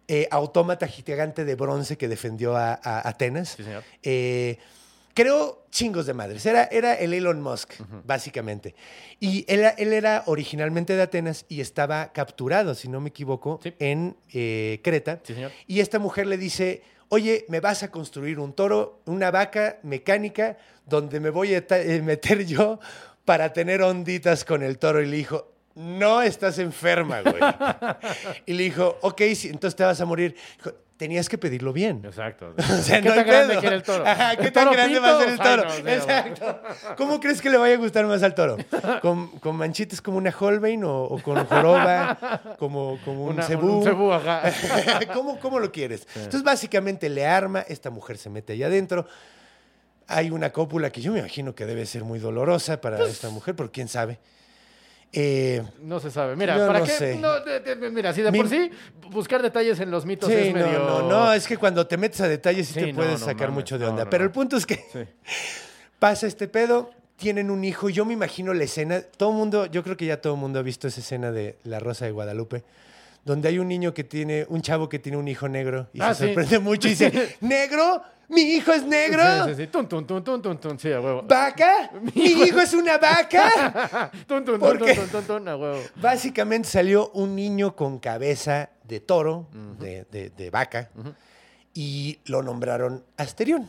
[0.08, 3.50] eh, autómata gigante de bronce que defendió a, a Atenas.
[3.56, 3.84] Sí, señor.
[4.02, 4.58] Eh,
[5.14, 6.46] creo chingos de madres.
[6.46, 8.74] Era, era el Elon Musk, básicamente.
[9.20, 13.74] Y él, él era originalmente de Atenas y estaba capturado, si no me equivoco, Sí.
[13.78, 15.20] en eh, Creta.
[15.24, 15.52] Sí, señor.
[15.66, 20.56] Y esta mujer le dice, oye, me vas a construir un toro, una vaca mecánica,
[20.86, 21.64] donde me voy a
[22.02, 22.80] meter yo
[23.24, 25.02] para tener onditas con el toro.
[25.02, 27.36] Y le dijo, no estás enferma, güey.
[28.46, 30.34] y le dijo, ok, sí, entonces te vas a morir.
[30.58, 32.02] Dijo, tenías que pedirlo bien.
[32.04, 32.52] Exacto.
[32.58, 34.04] O sea, ¿Qué no tan hay grande quiere el toro?
[34.04, 35.24] Ajá, ¿qué ¿El tan grande va a pinto?
[35.24, 35.82] ser el Ay, toro?
[35.84, 36.60] no, Exacto.
[36.96, 38.56] ¿Cómo crees que le vaya a gustar más al toro?
[39.00, 42.56] ¿Con, con manchitas como una Holbein o, o con joroba?
[42.58, 43.78] Como, como un Una- cebú.
[43.78, 44.42] Un cebú, ajá.
[45.14, 46.08] ¿Cómo, ¿Cómo lo quieres?
[46.16, 49.06] Entonces, básicamente le arma, esta mujer se mete allá adentro.
[50.08, 53.28] Hay una cópula que yo me imagino que debe ser muy dolorosa para Pues esta
[53.30, 54.18] mujer, pero quién sabe.
[55.12, 56.36] Eh, No se sabe.
[56.36, 57.16] Mira, ¿para no qué?
[57.20, 58.70] No, de- de- mira, si de Mi- por sí
[59.10, 60.78] buscar detalles en los mitos sí, es no, medio...
[60.80, 63.78] no, no, es que cuando te metes a detalles sí, te puedes sacar mames, mucho
[63.78, 64.08] de onda.
[64.10, 64.98] pero el punto es que Sí.
[65.98, 69.82] pasa este pedo, tienen un hijo, yo me imagino la escena, todo el mundo, yo
[69.82, 72.62] creo que ya todo el mundo ha visto esa escena de La Rosa de Guadalupe,
[73.28, 76.14] donde hay un niño que tiene, un chavo que tiene un hijo negro y Ah,
[76.14, 76.26] se sí.
[76.28, 78.02] sorprende mucho y dice, ¿negro?
[78.30, 79.22] ¿Mi hijo es negro?
[79.44, 79.66] Sí, sí, sí.
[79.66, 80.78] Tun, tun, tun, tun, tun, tun.
[80.78, 81.22] Sí, a huevo.
[81.28, 81.90] ¿Vaca?
[82.14, 84.10] ¿Mi hijo es una vaca?
[84.26, 85.78] Tun, tun, ¿Por tun, tun, tun, tun, a huevo.
[85.96, 89.48] Básicamente salió un niño con cabeza de toro,
[89.78, 90.90] de, de- de vaca,
[91.74, 93.68] y lo nombraron Asterión.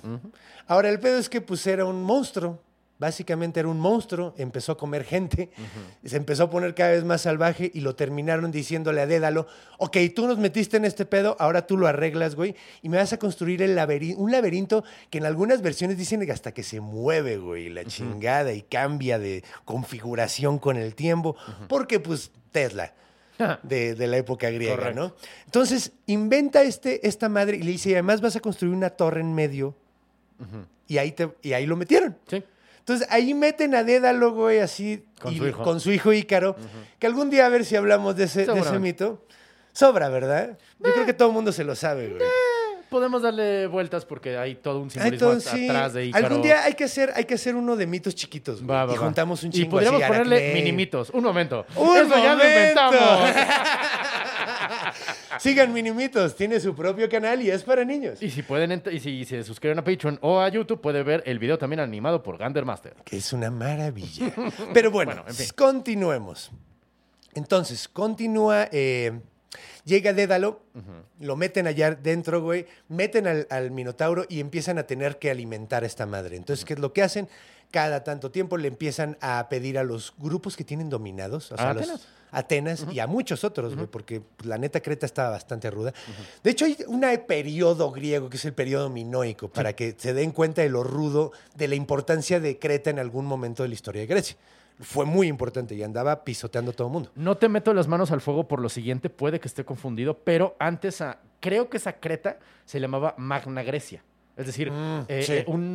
[0.67, 2.61] Ahora, el pedo es que pues era un monstruo.
[2.99, 5.49] Básicamente era un monstruo, empezó a comer gente,
[6.03, 9.47] se empezó a poner cada vez más salvaje y lo terminaron diciéndole a Dédalo,
[9.77, 13.13] ok, tú nos metiste en este pedo, ahora tú lo arreglas, güey, y me vas
[13.13, 16.81] a construir el laberi- un laberinto que en algunas versiones dicen que hasta que se
[16.81, 21.37] mueve, güey, la chingada y cambia de configuración con el tiempo,
[21.69, 22.93] porque pues Tesla
[23.63, 24.99] de, de la época griega, Correcto.
[24.99, 25.15] ¿no?
[25.45, 29.21] Entonces, inventa este, esta madre y le dice, y además vas a construir una torre
[29.21, 29.73] en medio.
[30.89, 32.17] y, ahí te, y ahí lo metieron.
[32.27, 32.43] Sí.
[32.89, 35.63] Entonces, ahí meten a Dédalo, güey, así, Con y- su hijo.
[35.63, 36.55] con su hijo Ícaro,
[36.97, 39.25] que algún día a ver si hablamos de ese, de ese mito.
[39.73, 40.57] Sobra, ¿verdad?
[40.79, 42.21] Yo creo que todo el mundo se lo sabe, güey.
[42.89, 46.25] Podemos darle vueltas porque hay todo un simbolismo entonces, atrás de Ícaro.
[46.25, 48.93] Algún día hay que hacer, hay que hacer uno de mitos chiquitos, güey, Va, va,
[48.93, 49.03] y va.
[49.03, 50.53] juntamos un Y chingo podríamos así, ponerle Aracne.
[50.55, 51.11] minimitos.
[51.11, 51.67] Un momento.
[51.75, 52.59] ¡Un Eso ya lo momento!
[52.59, 53.29] inventamos.
[55.39, 58.21] Sigan Minimitos, tiene su propio canal y es para niños.
[58.21, 61.39] Y si pueden y si se suscriben a Patreon o a YouTube, puede ver el
[61.39, 62.95] video también animado por Gander Master.
[63.03, 64.33] Que es una maravilla.
[64.73, 65.47] Pero bueno, Bueno, en fin.
[65.55, 66.51] continuemos.
[67.33, 68.67] Entonces, continúa.
[68.71, 69.19] eh,
[69.89, 70.61] llega Dédalo,
[71.19, 75.83] lo meten allá dentro, güey, meten al, al Minotauro y empiezan a tener que alimentar
[75.83, 76.37] a esta madre.
[76.37, 77.27] Entonces, ¿qué es lo que hacen?
[77.71, 81.67] Cada tanto tiempo le empiezan a pedir a los grupos que tienen dominados, o sea,
[81.67, 82.07] A a los- Atenas.
[82.31, 85.93] Atenas y a muchos otros, güey, porque pues, la neta Creta estaba bastante ruda.
[86.43, 90.31] De hecho, hay un periodo griego que es el periodo minoico, para que se den
[90.31, 94.01] cuenta de lo rudo, de la importancia de Creta en algún momento de la historia
[94.01, 94.37] de Grecia.
[94.79, 97.11] Fue muy importante y andaba pisoteando a todo el mundo.
[97.15, 100.55] No te meto las manos al fuego por lo siguiente, puede que esté confundido, pero
[100.57, 104.03] antes a, creo que esa Creta se llamaba Magna Grecia.
[104.39, 105.33] Es decir, Mm, eh, sí.
[105.33, 105.73] eh, un,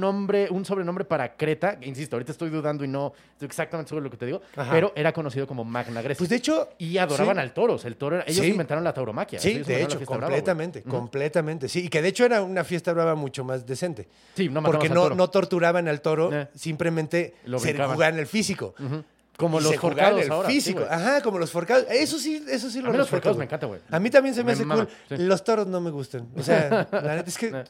[0.00, 4.10] nombre, un sobrenombre para Creta, insisto, ahorita estoy dudando y no estoy exactamente de lo
[4.10, 4.70] que te digo, Ajá.
[4.72, 6.18] pero era conocido como Magna Grecia.
[6.18, 6.70] Pues de hecho.
[6.78, 7.40] y adoraban sí.
[7.42, 7.84] al toros.
[7.84, 8.50] El toro era- ellos Sí.
[8.50, 9.38] inventaron la tauromaquia.
[9.38, 11.68] Sí, de hecho, brava, completamente, completamente.
[11.68, 14.08] Sí, y que de hecho era una fiesta brava mucho más decente.
[14.34, 15.14] Sí, no porque al no, toro.
[15.14, 16.48] no torturaban al toro, Eh.
[16.54, 18.74] simplemente Lo se jugaban el físico.
[19.36, 20.48] Como Y los forcados el ahora.
[20.48, 20.84] sí, físico.
[20.90, 21.84] Ajá, como los forcados.
[21.90, 23.80] Eso sí, eso sí A lo mí los forcados me encanta, güey.
[23.88, 25.16] A mí también se me, Me hace mama, cool.
[25.16, 25.22] sí.
[25.24, 26.26] Los toros no me gustan.
[26.36, 27.64] O sea, la neta es que.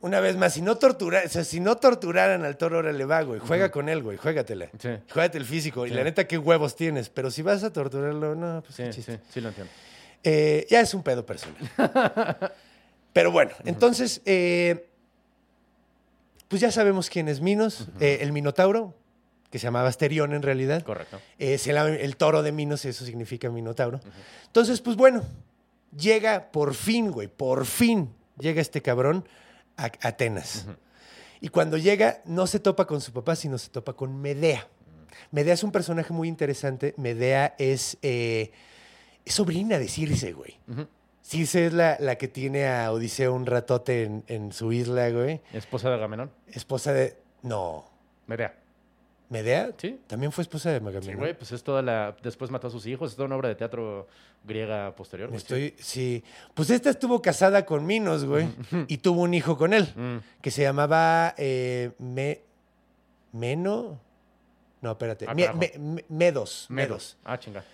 [0.00, 3.04] Una vez más, si no, tortura, o sea, si no torturaran al toro, ahora le
[3.04, 3.40] va, güey.
[3.40, 4.16] Juega con él, güey.
[4.16, 4.68] Juégatela.
[4.78, 4.90] Sí.
[5.12, 5.86] Juégate el físico.
[5.86, 7.08] Y la neta, qué huevos tienes.
[7.08, 9.16] Pero si vas a torturarlo, no, pues qué Sí, chiste.
[9.16, 9.72] sí, sí lo entiendo.
[10.22, 11.56] Eh, ya es un pedo personal.
[13.12, 14.88] Pero bueno, entonces, eh,
[16.46, 17.88] pues ya sabemos quién es Minos.
[17.98, 18.94] Eh, el Minotauro,
[19.50, 20.82] que se llamaba Asterión en realidad.
[20.84, 21.18] Correcto.
[21.38, 24.00] Se el toro de Minos, eso significa Minotauro.
[24.46, 25.24] Entonces, pues bueno,
[25.96, 29.26] llega por fin, güey, por fin llega este cabrón
[29.78, 30.66] a Atenas.
[31.40, 34.66] Y cuando llega, no se topa con su papá, sino se topa con Medea.
[35.30, 36.94] Medea es un personaje muy interesante.
[36.96, 38.50] Medea es, eh,
[39.24, 40.58] es sobrina de Circe, güey.
[41.22, 45.40] Circe es la, la que tiene a Odiseo un ratote en, en su isla, güey.
[45.52, 46.30] Esposa de Agamenón.
[46.48, 47.16] Esposa de...
[47.42, 47.84] No.
[48.26, 48.57] Medea.
[49.30, 49.72] ¿Medea?
[49.76, 50.00] Sí.
[50.06, 51.16] También fue esposa de Sí, Megamión.
[51.18, 52.16] güey, pues es toda la.
[52.22, 54.08] Después mató a sus hijos, es toda una obra de teatro
[54.44, 55.28] griega posterior.
[55.28, 55.44] Güey, sí.
[55.44, 56.24] estoy, sí.
[56.54, 58.48] Pues esta estuvo casada con Minos, güey.
[58.88, 59.86] y tuvo un hijo con él.
[59.94, 60.16] Mm.
[60.40, 62.40] Que se llamaba eh, Me-
[63.32, 64.00] Meno.
[64.80, 65.26] No, espérate.
[65.28, 65.58] Ah, Me- carajo.
[65.58, 66.66] Me- Me- Medos.
[66.68, 66.68] Medos.
[66.70, 67.16] Medos.
[67.24, 67.64] Ah, chinga.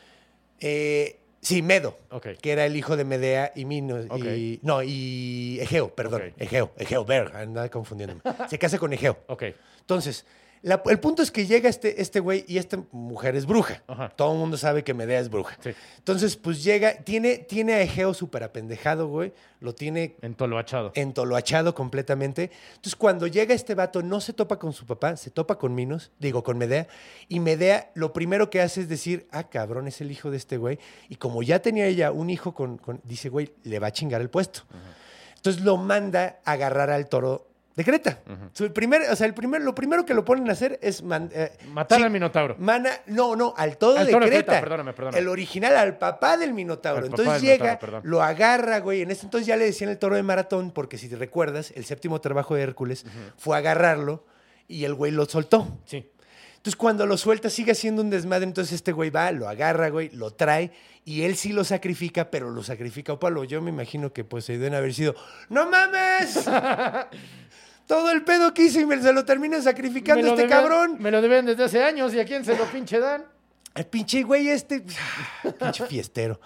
[0.60, 1.98] Eh, sí, Medo.
[2.40, 4.06] Que era el hijo de Medea y Minos.
[4.08, 4.24] Ok.
[4.24, 6.32] Y, no, y Egeo, perdón.
[6.38, 6.72] Egeo.
[6.76, 7.36] Egeo, Berg.
[7.36, 8.22] Andaba confundiéndome.
[8.48, 9.18] se casa con Egeo.
[9.28, 9.44] Ok.
[9.80, 10.24] Entonces,
[10.64, 13.82] la- el punto es que llega este este güey y esta mujer es bruja.
[13.86, 14.08] Ajá.
[14.10, 15.56] Todo el mundo sabe que Medea es bruja.
[15.62, 15.70] Sí.
[15.98, 19.32] Entonces, pues llega, tiene, tiene a Egeo súper apendejado, güey.
[19.60, 20.90] Lo tiene Entoloachado.
[20.94, 22.50] entoloachado completamente.
[22.70, 26.10] Entonces, cuando llega este vato, no se topa con su papá, se topa con Minos,
[26.18, 26.86] digo, con Medea.
[27.28, 30.56] Y Medea lo primero que hace es decir, ah, cabrón, es el hijo de este
[30.58, 30.78] güey.
[31.08, 34.20] Y como ya tenía ella un hijo con, con- dice, güey, le va a chingar
[34.20, 34.62] el puesto.
[35.36, 38.20] Entonces lo manda a agarrar al toro de Creta.
[38.52, 41.28] Su primer, o sea, el primer, lo primero que lo ponen a hacer es man-
[41.32, 42.54] eh, Matar sí, al Minotauro.
[42.58, 44.52] Mana, no, no, al toro Al de toro de Creta.
[44.52, 45.18] Creta, perdóname, perdóname.
[45.18, 47.06] El original, al papá del Minotauro.
[47.06, 49.02] Entonces del llega, Minotauro, lo agarra, güey.
[49.02, 51.84] En ese entonces ya le decían el toro de maratón, porque si te recuerdas, el
[51.84, 53.04] séptimo trabajo de Hércules
[53.36, 54.24] fue agarrarlo
[54.68, 55.78] y el güey lo soltó.
[55.84, 56.08] Sí.
[56.56, 58.44] Entonces, cuando lo suelta, sigue haciendo un desmadre.
[58.44, 60.70] Entonces, este güey va, lo agarra, güey, lo trae
[61.04, 63.44] y él sí lo sacrifica, pero lo sacrifica Pablo.
[63.44, 65.14] Yo me imagino que pues se deben haber sido,
[65.50, 66.48] ¡No mames!
[67.86, 70.96] Todo el pedo que hice y me se lo termina sacrificando lo este deben- cabrón.
[71.00, 73.24] Me lo deben desde hace años y a quién se lo pinche dan.
[73.74, 74.84] El pinche güey este,
[75.58, 76.40] pinche fiestero.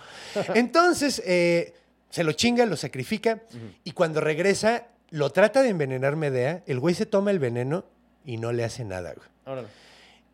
[0.54, 1.74] Entonces, eh,
[2.10, 3.40] se lo chinga, lo sacrifica
[3.84, 6.62] y cuando regresa, lo trata de envenenar Medea.
[6.66, 7.84] El güey se toma el veneno
[8.24, 9.28] y no le hace nada, güey.
[9.46, 9.68] Órale.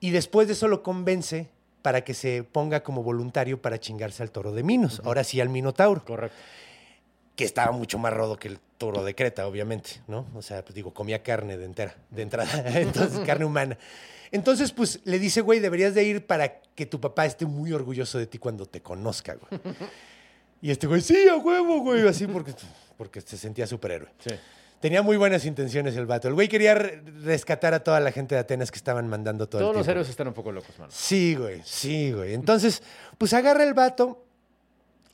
[0.00, 1.48] Y después de eso lo convence
[1.82, 5.02] para que se ponga como voluntario para chingarse al toro de Minos.
[5.04, 6.36] Ahora sí al Minotauro, Correcto.
[7.36, 10.26] Que estaba mucho más rodo que el toro de Creta, obviamente, ¿no?
[10.34, 13.76] O sea, pues digo, comía carne de entera, de entrada, entonces carne humana.
[14.30, 18.18] Entonces, pues le dice, güey, deberías de ir para que tu papá esté muy orgulloso
[18.18, 19.60] de ti cuando te conozca, güey.
[20.60, 22.52] Y este güey, sí, a huevo, güey, así porque,
[22.96, 24.08] porque se sentía superhéroe.
[24.18, 24.34] Sí.
[24.80, 26.28] Tenía muy buenas intenciones el vato.
[26.28, 29.60] El güey quería re- rescatar a toda la gente de Atenas que estaban mandando todo
[29.60, 30.90] Todos el los héroes están un poco locos, mano.
[30.94, 32.34] Sí, güey, sí, güey.
[32.34, 32.82] Entonces,
[33.18, 34.23] pues agarra el vato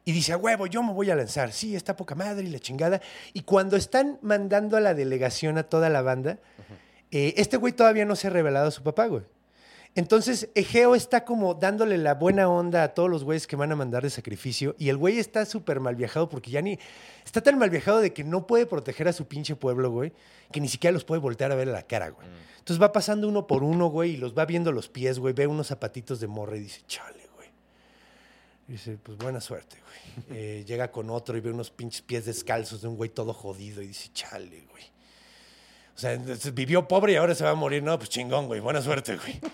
[0.04, 1.52] y dice, a huevo, yo me voy a lanzar.
[1.52, 3.00] Sí, está poca madre y la chingada.
[3.32, 6.38] Y cuando están mandando a la delegación a toda la banda,
[7.10, 9.22] eh, este güey todavía no se ha revelado a su papá, güey.
[9.96, 13.76] Entonces, Egeo está como dándole la buena onda a todos los güeyes que van a
[13.76, 14.76] mandar de sacrificio.
[14.78, 16.78] Y el güey está súper mal viajado porque ya ni.
[17.24, 20.12] Está tan mal viajado de que no puede proteger a su pinche pueblo, güey,
[20.52, 22.26] que ni siquiera los puede voltear a ver a la cara, güey.
[22.58, 25.34] Entonces va pasando uno por uno, güey, y los va viendo los pies, güey.
[25.34, 27.29] Ve unos zapatitos de morra y dice, chale, güey.
[28.70, 29.90] Y dice, pues buena suerte, güey.
[30.38, 33.82] Eh, llega con otro y ve unos pinches pies descalzos de un güey todo jodido
[33.82, 34.84] y dice, chale, güey.
[35.96, 36.16] O sea,
[36.52, 37.82] vivió pobre y ahora se va a morir.
[37.82, 38.60] No, pues chingón, güey.
[38.60, 39.40] Buena suerte, güey.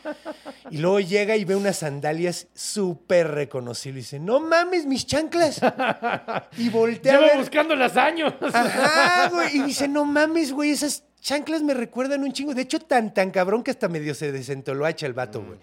[0.69, 4.13] Y luego llega y ve unas sandalias súper reconocibles.
[4.13, 5.61] Y dice, no mames, mis chanclas.
[6.59, 7.39] Y voltea a Llevo ver.
[7.39, 8.35] buscándolas años.
[8.41, 9.59] Ajá, güey.
[9.59, 12.53] Y dice, no mames, güey, esas chanclas me recuerdan un chingo.
[12.55, 15.59] De hecho, tan, tan cabrón que hasta medio se desentoloacha el vato, güey.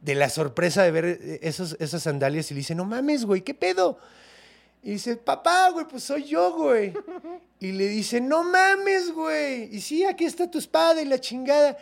[0.00, 3.42] De la sorpresa de ver eh, esos, esas sandalias y le dice, no mames, güey,
[3.42, 3.98] ¿qué pedo?
[4.82, 6.92] Y dice, papá, güey, pues soy yo, güey.
[7.62, 9.68] Y le dice, no mames, güey.
[9.70, 11.76] Y sí, aquí está tu espada y la chingada.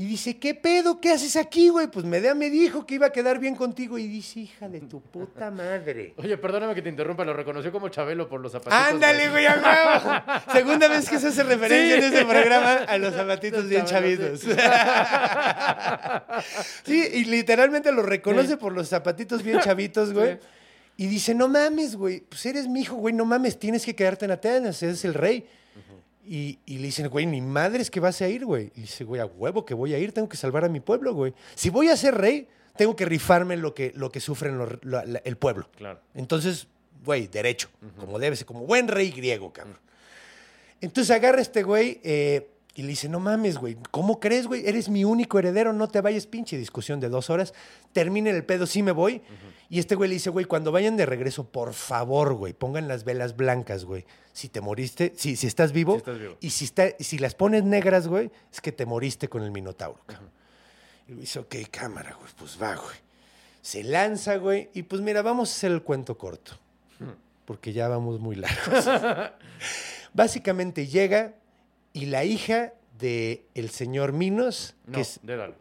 [0.00, 0.98] Y dice, ¿qué pedo?
[0.98, 1.86] ¿Qué haces aquí, güey?
[1.88, 3.98] Pues Medea me dijo que iba a quedar bien contigo.
[3.98, 6.14] Y dice, hija de tu puta madre.
[6.16, 8.78] Oye, perdóname que te interrumpa, lo reconoció como Chabelo por los zapatitos.
[8.94, 10.42] Ándale, güey, a.
[10.52, 14.40] Segunda vez que se hace referencia en este programa a los zapatitos bien chavitos.
[16.84, 18.56] Sí, y literalmente lo reconoce Sí.
[18.56, 20.38] por los zapatitos bien chavitos, güey.
[20.96, 24.24] Y dice, no mames, güey, pues eres mi hijo, güey, no mames, tienes que quedarte
[24.24, 25.46] en Atenas, eres el rey.
[26.32, 28.70] Y, y le dicen, güey, ni madre es que vas a ir, güey.
[28.76, 31.12] Y dice, güey, a huevo que voy a ir, tengo que salvar a mi pueblo,
[31.12, 31.34] güey.
[31.56, 34.20] Si voy a ser rey, tengo que rifarme lo que, lo que
[35.02, 35.68] la- el pueblo.
[35.76, 36.00] Claro.
[36.14, 36.68] Entonces,
[37.04, 37.68] güey, derecho,
[37.98, 39.78] como debe ser, como buen rey griego, cabrón.
[40.80, 44.66] Entonces agarra este güey eh, y le dice, no mames, güey, ¿cómo crees, güey?
[44.66, 47.52] Eres mi único heredero, no te vayas, pinche discusión de dos horas.
[47.92, 49.22] Termina el pedo, sí me voy.
[49.68, 53.04] Y este güey le dice, güey, cuando vayan de regreso, por favor, güey, pongan las
[53.04, 54.06] velas blancas, güey.
[54.32, 55.94] Si te moriste, si, si estás vivo.
[55.94, 56.36] Si estás vivo.
[56.40, 60.00] Y si, está, si las pones negras, güey, es que te moriste con el Minotauro,
[60.06, 60.30] cabrón.
[61.08, 62.96] Y le dice, ok, cámara, güey, pues va, güey.
[63.62, 66.52] Se lanza, güey, y pues mira, vamos a hacer el cuento corto,
[67.44, 68.86] porque ya vamos muy largos.
[70.14, 71.34] Básicamente llega
[71.92, 75.54] y la hija de el señor Minos, No, que es de Dalo.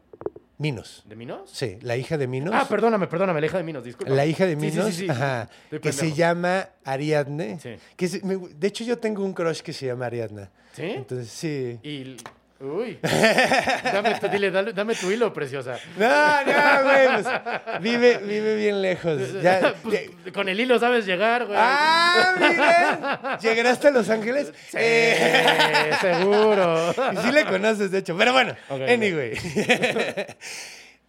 [0.58, 1.04] Minos.
[1.08, 1.50] ¿De Minos?
[1.54, 2.54] Sí, la hija de Minos.
[2.54, 4.14] Ah, perdóname, perdóname, la hija de Minos, disculpa.
[4.14, 5.10] La hija de sí, Minos, sí, sí.
[5.10, 5.50] ajá,
[5.82, 7.58] que se llama Ariadne.
[7.62, 7.76] Sí.
[7.96, 10.52] Que se- me- de hecho, yo tengo un crush que se llama Ariadna.
[10.74, 10.84] ¿Sí?
[10.84, 11.80] Entonces, sí.
[11.82, 12.18] Y...
[12.62, 13.00] Uy.
[13.84, 15.78] Dame, tu- dile, dale- dame tu hilo, preciosa.
[15.98, 17.24] No, no, güey.
[17.24, 19.42] pues, vive, vive bien lejos.
[19.42, 21.58] Ya, Pues, ya- con el hilo sabes llegar, güey.
[21.58, 23.40] ¡Ah, Miguel!
[23.56, 24.52] ¿Llegaste a Los Ángeles?
[24.70, 26.94] Sí, Eh, seguro.
[27.14, 28.18] y sí le conoces, de hecho.
[28.18, 29.38] Pero bueno, anyway.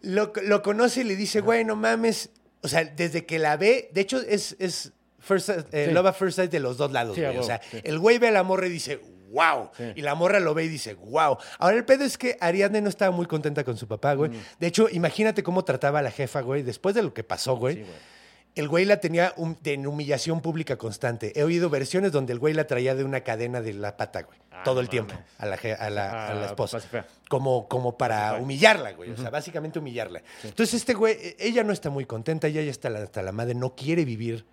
[0.02, 2.30] lo, lo conoce y le dice, güey, no mames.
[2.62, 5.92] O sea, desde que la ve, de hecho, es, es first, eh, Sí.
[5.92, 7.38] Love at First Sight de los dos lados, Sí, güey.
[7.38, 9.00] O sea, el güey ve a la morra y dice,
[9.30, 9.70] wow.
[9.76, 9.84] Sí.
[9.96, 11.38] Y la morra lo ve y dice, wow.
[11.58, 14.18] Ahora, el pedo es que Ariadne no estaba muy contenta con su papá, Mm.
[14.18, 14.30] güey.
[14.58, 17.76] De hecho, imagínate cómo trataba a la jefa, güey, después de lo que pasó, güey.
[17.76, 18.20] Sí, güey.
[18.56, 21.32] El güey la tenía hum- de- en humillación pública constante.
[21.38, 24.36] He oído versiones donde el güey la traía de una cadena de la pata, güey.
[24.50, 25.14] Ah, todo el tiempo.
[25.38, 26.78] A la, a la, a la Ah, esposa.
[26.78, 27.06] Pasifea.
[27.28, 28.42] Como, como para Pasifea.
[28.42, 29.12] humillarla, güey.
[29.12, 30.20] O sea, básicamente humillarla.
[30.42, 32.48] Entonces, este güey, eh, ella no está muy contenta.
[32.48, 33.54] Ella ya está la, hasta la madre.
[33.54, 34.44] No quiere vivir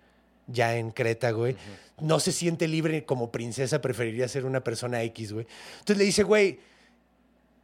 [0.48, 1.56] ya en Creta, güey.
[2.00, 3.80] No se siente libre como princesa.
[3.80, 5.46] Preferiría ser una persona X, güey.
[5.74, 6.58] Entonces le dice, güey,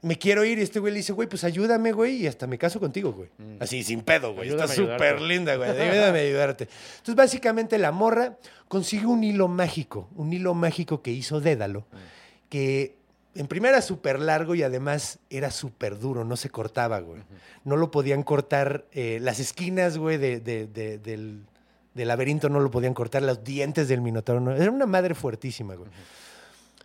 [0.03, 0.59] me quiero ir.
[0.59, 3.28] Y este güey le dice, güey, pues ayúdame, güey, y hasta me caso contigo, güey.
[3.61, 4.51] Así, sin pedo, güey.
[4.51, 4.70] Está Mm.
[4.70, 5.70] Ayúdame a súper linda, güey.
[5.80, 6.68] Ayúdame a ayudarte.
[6.99, 10.09] Entonces, básicamente, la morra consigue un hilo mágico.
[10.16, 11.87] Un hilo mágico que hizo Dédalo.
[12.49, 12.97] Que
[13.35, 16.24] en primera súper largo y además era súper duro.
[16.24, 17.22] No se cortaba, güey.
[17.64, 18.85] No lo podían cortar.
[18.93, 21.45] eh, las esquinas, güey, de- de- de- del,
[21.95, 23.22] del laberinto no lo podían cortar.
[23.22, 24.40] Los dientes del minotauro.
[24.40, 24.53] no.
[24.55, 25.88] Era una madre fuertísima, güey.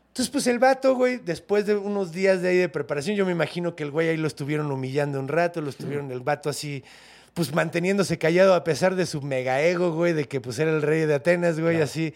[0.07, 3.31] Entonces, pues el vato, güey, después de unos días de ahí de preparación, yo me
[3.31, 6.83] imagino que el güey ahí lo estuvieron humillando un rato, lo estuvieron el vato así,
[7.33, 10.81] pues manteniéndose callado a pesar de su mega ego, güey, de que pues era el
[10.81, 12.13] rey de Atenas, güey, así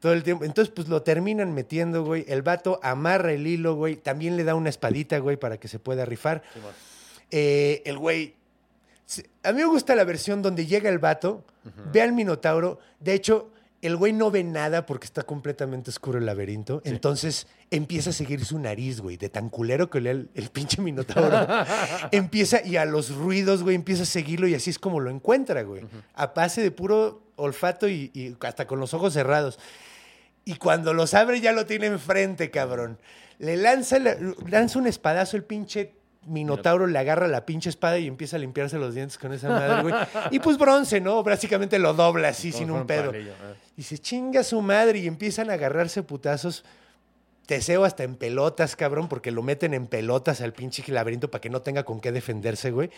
[0.00, 0.44] todo el tiempo.
[0.44, 2.24] Entonces, pues lo terminan metiendo, güey.
[2.26, 3.96] El vato amarra el hilo, güey.
[3.96, 6.42] También le da una espadita, güey, para que se pueda rifar.
[7.30, 8.34] Eh, el güey.
[9.42, 11.44] A mí me gusta la versión donde llega el vato,
[11.92, 12.78] ve al minotauro.
[13.00, 13.50] De hecho,
[13.82, 16.82] el güey no ve nada porque está completamente oscuro el laberinto.
[16.84, 20.80] Entonces empieza a seguir su nariz, güey, de tan culero que olía el, el pinche
[20.82, 21.46] minotauro.
[22.12, 25.62] empieza, y a los ruidos, güey, empieza a seguirlo y así es como lo encuentra,
[25.62, 25.82] güey.
[26.14, 29.58] A base de puro olfato y, y hasta con los ojos cerrados.
[30.44, 32.98] Y cuando los abre ya lo tiene enfrente, cabrón.
[33.38, 34.16] Le lanza, la-
[34.48, 35.94] lanza un espadazo el pinche
[36.26, 39.82] Minotauro, le agarra la pinche espada y empieza a limpiarse los dientes con esa madre,
[39.82, 39.94] güey.
[40.30, 41.22] Y pues bronce, ¿no?
[41.22, 43.10] Básicamente lo dobla así, sin si un pedo.
[43.10, 43.32] palillo.
[43.76, 46.64] Y se chinga su madre y empiezan a agarrarse putazos.
[47.46, 51.50] Teseo hasta en pelotas, cabrón, porque lo meten en pelotas al pinche laberinto para que
[51.50, 52.90] no tenga con qué defenderse, güey.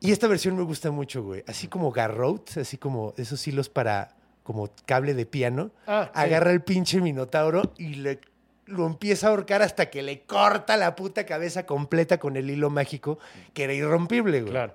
[0.00, 1.44] Y esta versión me gusta mucho, güey.
[1.46, 5.70] Así como Garrote, así como esos hilos para como cable de piano.
[5.86, 6.20] Ah, sí.
[6.20, 8.20] agarra el pinche minotauro y le,
[8.66, 12.70] lo empieza a ahorcar hasta que le corta la puta cabeza completa con el hilo
[12.70, 13.18] mágico
[13.54, 14.52] que era irrompible, güey.
[14.52, 14.74] Claro.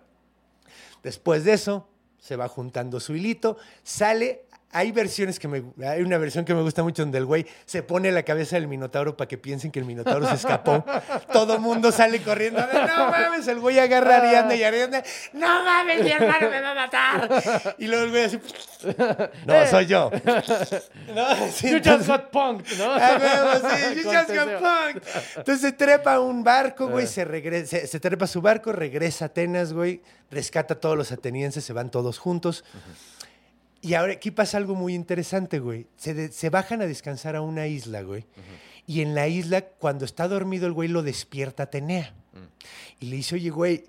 [1.04, 1.88] Después de eso,
[2.20, 4.46] se va juntando su hilito, sale.
[4.72, 5.63] Hay versiones que me.
[5.88, 8.68] Hay una versión que me gusta mucho donde el güey se pone la cabeza del
[8.68, 10.84] minotauro para que piensen que el minotauro se escapó.
[11.32, 12.59] Todo mundo sale corriendo.
[12.68, 15.03] de, no mames, el güey agarra a Ariadna y Ariadna.
[15.32, 17.76] No mames, mi hermano me va a matar.
[17.78, 18.39] Y luego el güey así.
[19.45, 20.11] No, soy yo.
[21.15, 22.91] No, sí, You just got punked, ¿no?
[22.93, 25.01] Ah, sí, you just got punked.
[25.38, 27.07] Entonces se trepa a un barco, güey, Ah.
[27.07, 30.97] se, regresa, se, se trepa a su barco, regresa a Atenas, güey, rescata a todos
[30.97, 32.63] los atenienses, se van todos juntos.
[33.82, 35.88] Y ahora aquí pasa algo muy interesante, güey.
[35.98, 38.26] Se, de- se bajan a descansar a una isla, güey.
[38.86, 42.14] Y en la isla, cuando está dormido, el güey lo despierta Atenea.
[43.00, 43.84] Y le dice, oye, güey,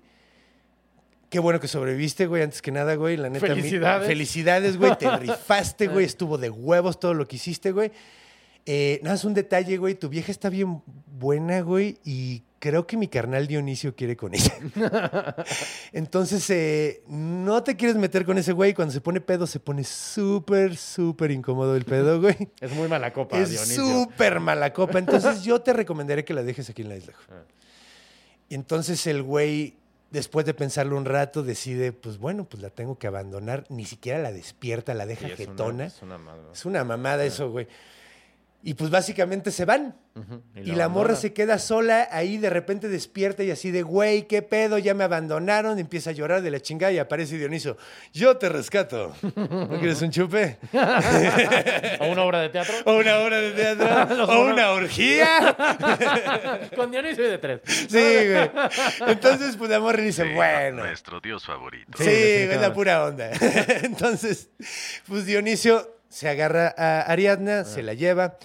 [1.29, 3.17] qué bueno que sobreviviste, güey, antes que nada, güey.
[3.17, 4.07] La neta, Felicidades.
[4.07, 4.97] felicidades, güey.
[4.97, 6.05] Te rifaste, güey.
[6.05, 7.91] Estuvo de huevos todo lo que hiciste, güey.
[8.65, 9.95] Eh, nada más un detalle, güey.
[9.95, 11.97] Tu vieja está bien buena, güey.
[12.03, 14.53] Y creo que mi carnal Dionisio quiere con ella.
[15.93, 18.73] Entonces, eh, no te quieres meter con ese güey.
[18.73, 22.35] Cuando se pone pedo, se pone súper, súper incómodo el pedo, güey.
[22.61, 23.85] Es muy mala copa, Es Dionisio.
[24.03, 24.99] súper mala copa.
[24.99, 27.13] Entonces, yo te recomendaría que la dejes aquí en la isla.
[27.27, 27.39] güey.
[27.39, 27.43] Ah.
[28.49, 29.75] Y entonces el güey,
[30.09, 33.65] después de pensarlo un rato, decide, pues bueno, pues la tengo que abandonar.
[33.69, 35.85] Ni siquiera la despierta, la deja Sí, es una- jetona.
[35.85, 36.41] es una madre.
[36.51, 37.67] Es una mamada eso, güey.
[38.61, 39.95] Y pues básicamente se van.
[40.55, 44.41] Y, la morra se queda sola, ahí de repente despierta y así de, güey, ¿qué
[44.41, 44.77] pedo?
[44.77, 47.77] Ya me abandonaron, empieza a llorar de la chingada y aparece Dioniso.
[48.11, 49.15] Yo te rescato.
[49.35, 50.57] ¿No quieres un chupe?
[52.01, 52.75] ¿O una obra de teatro?
[52.83, 54.25] ¿O una obra de teatro?
[54.25, 55.55] ¿O una orgía?
[56.75, 57.61] Con Dionisio y de tres.
[57.65, 58.51] Sí, güey.
[59.07, 60.83] Entonces, pues la morra dice, Sí, bueno.
[60.83, 61.97] Nuestro dios favorito.
[61.97, 63.31] Sí, Sí, es la pura onda.
[63.83, 64.49] Entonces,
[65.07, 68.37] pues Dionisio se agarra a Ariadna, se la lleva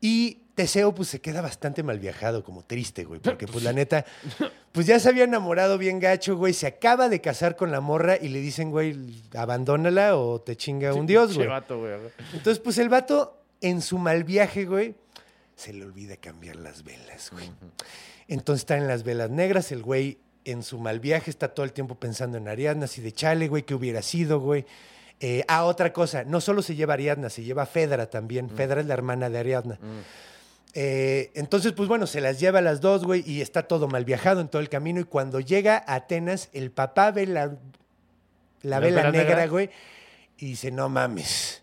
[0.00, 4.04] y Teseo pues se queda bastante mal viajado, como triste, güey, porque pues la neta,
[4.72, 8.16] pues ya se había enamorado bien gacho, güey, se acaba de casar con la morra
[8.20, 8.96] y le dicen, güey,
[9.34, 11.46] abandónala o te chinga un dios, güey.
[11.48, 11.94] vato, güey.
[12.34, 14.94] Entonces, pues el vato en su mal viaje, güey,
[15.54, 17.50] se le olvida cambiar las velas, güey.
[18.28, 21.72] Entonces está en las velas negras, el güey en su mal viaje está todo el
[21.72, 24.66] tiempo pensando en Ariadna, así de chale, güey, ¿qué hubiera sido, güey?
[25.24, 28.50] Eh, ah, otra cosa, no solo se lleva Ariadna, se lleva Fedra también.
[28.50, 29.78] Fedra es la hermana de Ariadna.
[30.74, 34.04] Eh, entonces, pues bueno, se las lleva a las dos, güey, y está todo mal
[34.04, 34.98] viajado en todo el camino.
[34.98, 39.70] Y cuando llega a Atenas, el papá ve la, la ¿Las vela negra, güey,
[40.38, 41.62] y dice, no mames.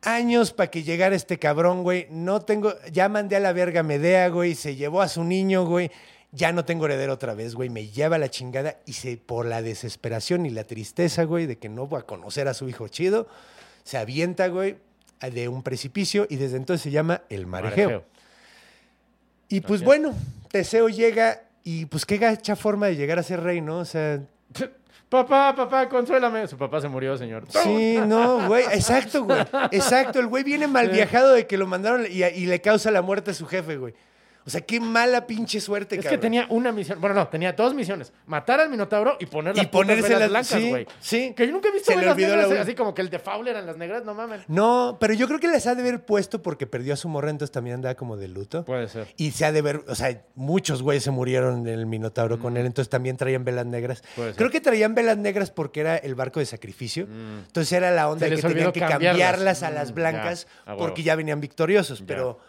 [0.00, 2.06] Años para que llegara este cabrón, güey.
[2.08, 4.54] No tengo, ya mandé a la verga a Medea, güey.
[4.54, 5.90] Se llevó a su niño, güey.
[6.32, 7.70] Ya no tengo heredero otra vez, güey.
[7.70, 11.68] Me lleva la chingada y se, por la desesperación y la tristeza, güey, de que
[11.68, 13.28] no va a conocer a su hijo chido,
[13.82, 14.76] se avienta, güey,
[15.20, 17.86] de un precipicio y desde entonces se llama el marejeo.
[17.88, 18.04] Marejeo.
[19.48, 20.14] Y pues bueno,
[20.50, 23.78] Teseo llega y pues qué gacha forma de llegar a ser rey, ¿no?
[23.78, 24.20] O sea,
[25.08, 26.46] Papá, papá, consuélame.
[26.46, 27.46] Su papá se murió, señor.
[27.48, 29.40] sí, no, güey, exacto, güey.
[29.70, 33.00] Exacto, el güey viene mal viajado de que lo mandaron y, y le causa la
[33.00, 33.94] muerte a su jefe, güey.
[34.48, 37.00] O sea, qué mala pinche suerte, Es que tenía una misión.
[37.00, 38.12] Bueno, no, tenía dos misiones.
[38.26, 40.86] Matar al Minotauro y poner las Y ponerse velas las- blancas, güey.
[41.00, 41.34] sí.
[41.36, 42.60] Que yo nunca he visto Se velas la negras, una.
[42.62, 44.40] así como que el de Fowler eran las negras, no mames.
[44.48, 47.28] No, pero yo creo que les ha de haber puesto porque perdió a su morra,
[47.30, 48.64] entonces también andaba como de luto.
[48.64, 49.06] Puede ser.
[49.18, 52.56] Y se ha de ver, o sea, muchos güeyes se murieron en el Minotauro con
[52.56, 54.02] él, entonces también traían velas negras.
[54.02, 54.14] Mm.
[54.16, 54.36] Puede ser.
[54.38, 57.06] Creo que traían velas negras porque era el barco de sacrificio.
[57.46, 59.10] Entonces era la onda de que tenían que cambiarlas.
[59.10, 61.98] cambiarlas a las Mm, blancas ya, porque ya venían victoriosos.
[62.00, 62.06] Ya.
[62.06, 62.40] Pero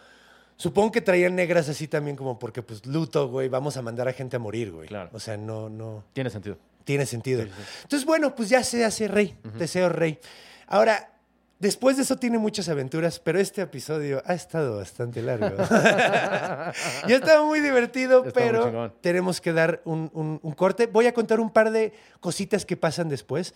[0.60, 4.14] supongo que traían negras así también como porque, pues, luto, güey, vamos a mandar a
[4.14, 4.88] gente a morir, güey.
[4.89, 5.10] Claro.
[5.14, 6.57] O sea, no, no Tiene sentido.
[6.84, 7.43] tiene sentido.
[7.43, 7.64] Sí, sí.
[7.84, 10.20] Entonces, bueno, pues ya se hace rey, deseo rey.
[10.68, 11.14] Ahora,
[11.60, 15.55] después de eso tiene muchas aventuras, pero este episodio ha estado bastante largo.
[17.07, 20.88] ya estaba muy divertido, Está pero tenemos que dar un, un- un corte.
[20.88, 23.53] Voy a contar un par de cositas que pasan después.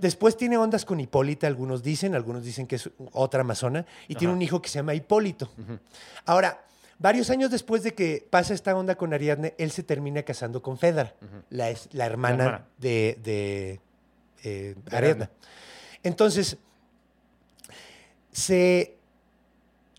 [0.00, 4.32] Después tiene ondas con Hipólita, algunos dicen, algunos dicen que es otra amazona, y tiene
[4.34, 5.50] un hijo que se llama Hipólito.
[6.24, 6.62] Ahora,
[6.98, 10.78] varios años después de que pasa esta onda con Ariadne, él se termina casando con
[10.78, 11.14] Fedra,
[11.50, 12.66] la, hermana, hermana.
[12.78, 13.80] de, de,
[14.44, 14.98] eh, De Ariadna.
[14.98, 15.30] Ariadna.
[16.02, 16.56] Entonces,
[18.36, 18.98] se...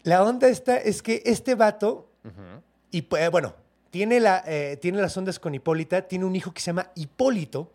[0.04, 2.10] La onda esta es que este vato,
[2.92, 3.56] y pues, bueno,
[3.90, 7.72] tiene, la, eh, tiene las ondas con Hipólita, tiene un hijo que se llama Hipólito,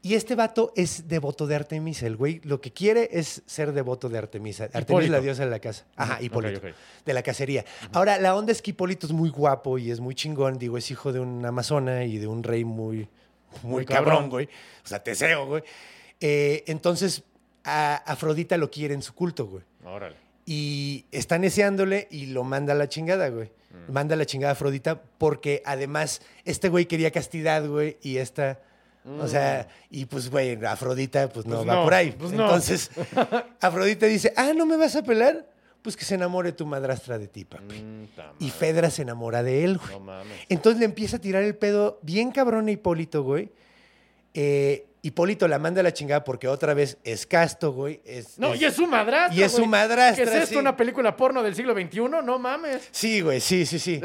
[0.00, 2.06] y este vato es devoto de Artemisa.
[2.06, 4.68] El güey lo que quiere es ser devoto de Artemisa.
[4.72, 5.84] Artemisa es la diosa de la casa.
[5.96, 6.60] Ajá, Hipólito.
[7.04, 7.64] De la cacería.
[7.92, 10.58] Ahora, la onda es que Hipólito es muy guapo y es muy chingón.
[10.58, 13.08] Digo, es hijo de una amazona y de un rey muy,
[13.62, 14.30] muy, Muy cabrón, cabrón.
[14.30, 14.46] güey.
[14.84, 15.62] O sea, Teseo, güey.
[16.20, 17.24] Eh, entonces,
[17.64, 19.64] a Afrodita lo quiere en su culto, güey.
[19.84, 20.16] Órale.
[20.46, 23.50] Y está neceándole y lo manda a la chingada, güey.
[23.88, 23.92] Mm.
[23.92, 28.60] Manda a la chingada a Afrodita porque además este güey quería castidad, güey, y esta...
[29.20, 31.58] O sea, y pues, güey, Afrodita, pues no Mm.
[31.58, 32.12] Pues va no, por ahí.
[32.12, 32.44] pues no.
[32.44, 32.90] Entonces,
[33.60, 35.46] Afrodita dice, ah, ¿no me vas a pelar?
[35.82, 37.82] Pues que se enamore tu madrastra de ti, papi.
[37.82, 38.06] Mm,
[38.38, 38.48] Y.
[38.48, 39.90] Fedra se enamora de él, güey.
[39.90, 40.38] No mames.
[40.48, 43.50] Entonces le empieza a tirar el pedo bien cabrón a Hipólito, güey.
[44.32, 48.00] Eh, Hipólito la manda a la chingada porque otra vez es casto, güey.
[48.04, 49.34] Es, No, es- y es su madrastra.
[49.38, 50.46] y es su madrastra, ¿Qué es esto?
[50.54, 50.56] sí.
[50.56, 52.00] ¿Una película porno del siglo XXI?
[52.24, 52.88] No mames.
[52.90, 54.00] Sí, güey, sí, sí, sí.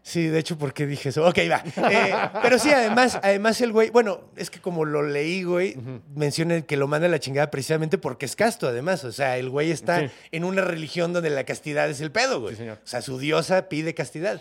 [0.00, 1.26] Sí, de hecho, ¿por qué dije eso?
[1.26, 1.62] Ok, va.
[1.90, 5.76] Eh, pero sí, además, además el güey, bueno, es que como lo leí, güey,
[6.14, 9.04] menciona que lo manda a la chingada precisamente porque es casto, además.
[9.04, 10.06] O sea, el güey está Sí.
[10.32, 12.54] en una religión donde la castidad es el pedo, güey.
[12.54, 12.78] Sí, señor.
[12.82, 14.40] O sea, su diosa pide castidad.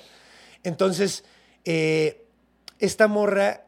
[0.64, 1.26] Entonces,
[1.66, 2.24] eh,
[2.80, 3.66] esta morra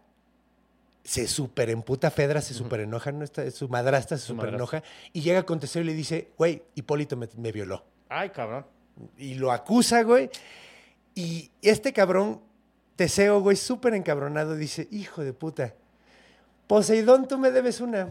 [1.03, 3.23] se super emputa, Fedra se super enoja, ¿no?
[3.23, 4.83] Esta- su madrastra se Su super enoja
[5.13, 8.65] y llega con Teseo y le dice, güey, Hipólito me, me violó Ay, cabrón.
[9.17, 10.29] y lo acusa, güey.
[11.15, 12.41] Y este cabrón,
[12.95, 15.73] Teseo, güey, súper encabronado, dice, hijo de puta,
[16.67, 18.09] Poseidón, tú me debes una.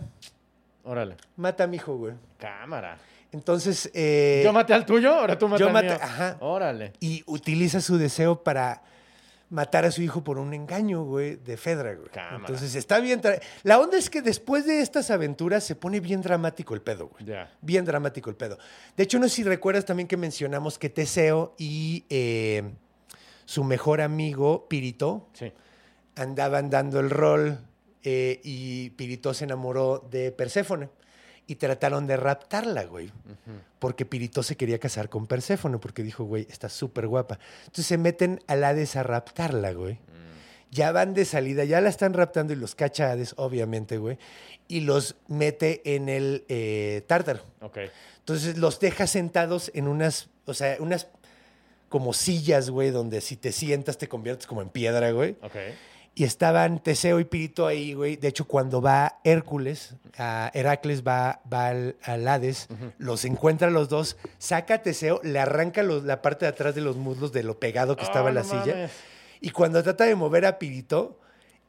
[0.84, 1.16] Órale.
[1.36, 2.14] Mata a mi hijo, güey.
[2.38, 2.98] Cámara.
[3.30, 5.98] Entonces, eh, Yo maté al tuyo, ahora tú matas yo al maté- mío.
[6.02, 6.36] ajá.
[6.40, 6.92] Órale.
[6.98, 8.82] y utiliza su deseo para,
[9.50, 12.08] matar a su hijo por un engaño, güey, de Fedra, güey.
[12.10, 12.36] Cámara.
[12.40, 13.20] Entonces está bien.
[13.62, 17.24] La onda es que después de estas aventuras se pone bien dramático el pedo, güey.
[17.24, 17.50] Ya.
[17.62, 18.58] Bien dramático el pedo.
[18.96, 22.62] De hecho, no sé si recuerdas también que mencionamos que Teseo y eh,
[23.46, 25.52] su mejor amigo, Pirito, Sí.
[26.16, 27.58] andaban dando el rol
[28.04, 30.88] eh, y Pirito se enamoró de Perséfone
[31.48, 33.10] y trataron de raptarla, güey.
[33.78, 37.38] Porque Pirito se quería casar con Perséfone porque dijo, güey, está súper guapa.
[37.60, 39.98] Entonces se meten al Hades a raptarla, güey.
[40.70, 44.18] Ya van de salida, ya la están raptando y los cacha Hades, obviamente, güey.
[44.68, 47.40] Y los mete en el eh, tártaro.
[47.62, 47.78] Ok.
[48.18, 51.06] Entonces los deja sentados en unas, o sea, unas
[51.88, 55.36] como sillas, güey, donde si te sientas te conviertes como en piedra, güey.
[55.40, 55.56] Ok.
[56.18, 58.16] Y estaban Teseo y Pirito ahí, güey.
[58.16, 62.66] De hecho, cuando va Hércules, a Heracles va, va al, al Hades,
[62.98, 66.80] los encuentra los dos, saca a Teseo, le arranca los- la parte de atrás de
[66.80, 68.74] los muslos de lo pegado que estaba Ah, en la no silla.
[68.74, 68.90] mames.
[69.40, 71.20] Y cuando trata de mover a Pirito,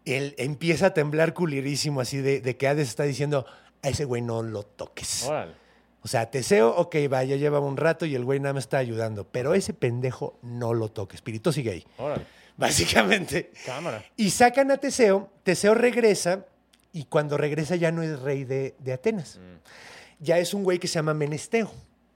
[0.06, 3.46] él empieza a temblar culirísimo, así de, de que Hades está diciendo,
[3.84, 5.26] a ese güey no lo toques.
[5.28, 5.54] Órale.
[6.02, 8.80] O sea, Teseo, ok, va, ya lleva un rato y el güey nada más está
[8.80, 11.22] ayudando, pero ese pendejo no lo toques.
[11.22, 12.26] Pirito sigue ahí, Órale.
[12.66, 13.52] básicamente.
[13.66, 14.04] Cámara.
[14.16, 16.46] Y sacan a Teseo, Teseo regresa
[16.92, 19.38] y cuando regresa ya no es rey de, de Atenas.
[19.38, 20.24] Mm.
[20.24, 21.72] Ya es un güey que se llama Menesteo,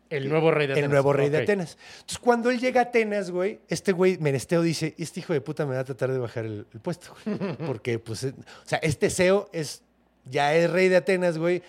[0.10, 0.91] El nuevo rey de el Atenas.
[0.91, 1.38] nuevo rey de.
[1.39, 1.78] Atenas.
[1.96, 5.66] Entonces cuando él llega a Atenas, güey, este güey Menesteo dice, este hijo de puta
[5.66, 7.38] me va a tratar de bajar el, el puesto, güey".
[7.66, 9.84] Porque pues, eh, o sea, este Teseo es,
[10.26, 11.64] ya es rey de Atenas, güey.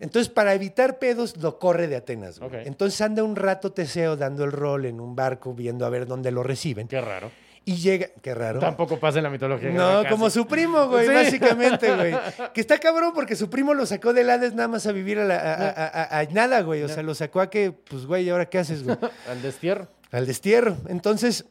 [0.00, 2.38] Entonces, para evitar pedos, lo corre de Atenas.
[2.38, 2.60] güey.
[2.60, 2.66] Ok.
[2.66, 6.30] Entonces anda un rato Teseo dando el rol en un barco, viendo a ver dónde
[6.30, 6.86] lo reciben.
[6.86, 7.32] Qué raro.
[7.68, 8.60] Y llega, qué raro.
[8.60, 9.68] Tampoco pasa en la mitología.
[9.70, 10.08] No, casi.
[10.08, 11.12] como su primo, güey, Sí.
[11.12, 12.14] básicamente, güey.
[12.54, 15.24] Que está cabrón porque su primo lo sacó del Hades nada más a vivir a,
[15.26, 16.82] la- a- a- a- a nada, güey.
[16.82, 18.96] O sea, lo sacó a que, pues, güey, ¿y ahora qué haces, güey?
[19.28, 19.88] Al destierro.
[20.12, 20.78] Al destierro.
[20.88, 21.44] Entonces,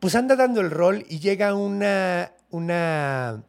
[0.00, 3.44] pues anda dando el rol y llega una, una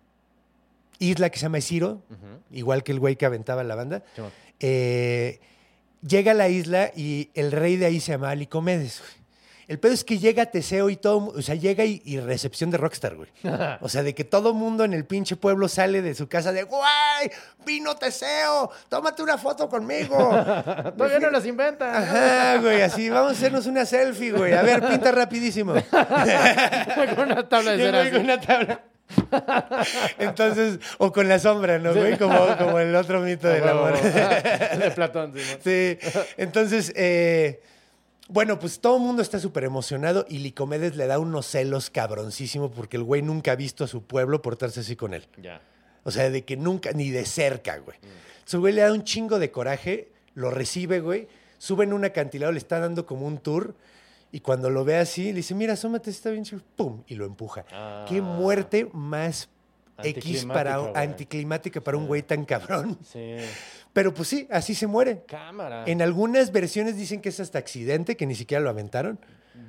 [1.00, 2.04] isla que se llama Esiro,
[2.52, 4.04] igual que el güey que aventaba la banda.
[4.60, 5.40] Eh,
[6.08, 9.19] llega a la isla y el rey de ahí se llama Licomedes, güey.
[9.70, 12.78] El pedo es que llega Teseo y todo, o sea, llega y, y recepción de
[12.78, 13.30] Rockstar, güey.
[13.82, 16.64] O sea, de que todo mundo en el pinche pueblo sale de su casa de,
[16.64, 17.30] ¡guay!
[17.68, 18.72] ¡Vino Teseo!
[18.90, 20.18] ¡Tómate una foto conmigo!
[20.98, 22.00] Todavía no las inventa.
[22.00, 24.54] Ajá, güey, así, vamos a hacernos una selfie, güey.
[24.54, 25.74] A ver, pinta rapidísimo.
[27.16, 28.10] con una tabla de cera.
[28.10, 28.82] con una tabla.
[30.18, 32.18] Entonces, o con la sombra, ¿no, güey?
[32.18, 34.02] Como, como el otro mito del amor.
[34.02, 35.60] de Platón, Simón.
[35.64, 36.00] Sí.
[36.38, 37.62] Entonces, eh,
[38.30, 42.70] bueno, pues todo el mundo está súper emocionado y Licomedes le da unos celos cabroncísimo
[42.70, 45.28] porque el güey nunca ha visto a su pueblo portarse así con él.
[45.42, 45.62] Ya.
[46.04, 47.98] O sea, de que nunca, ni de cerca, güey.
[48.46, 51.28] Su güey le da un chingo de coraje, lo recibe, güey,
[51.58, 53.76] sube en un acantilado, le está dando como un tour.
[54.32, 56.62] Y cuando lo ve así, le dice, mira, asómate, está bien chido.
[56.76, 57.02] ¡Pum!
[57.08, 57.66] Y lo empuja.
[57.72, 58.06] Ah.
[58.08, 59.50] Qué muerte más
[60.04, 62.98] X para anticlimática para un güey tan cabrón.
[63.04, 63.38] Sí.
[63.94, 65.24] Pero pues sí, así se muere.
[65.28, 65.84] Cámara.
[65.88, 69.20] En algunas versiones dicen que es hasta accidente, que ni siquiera lo aventaron.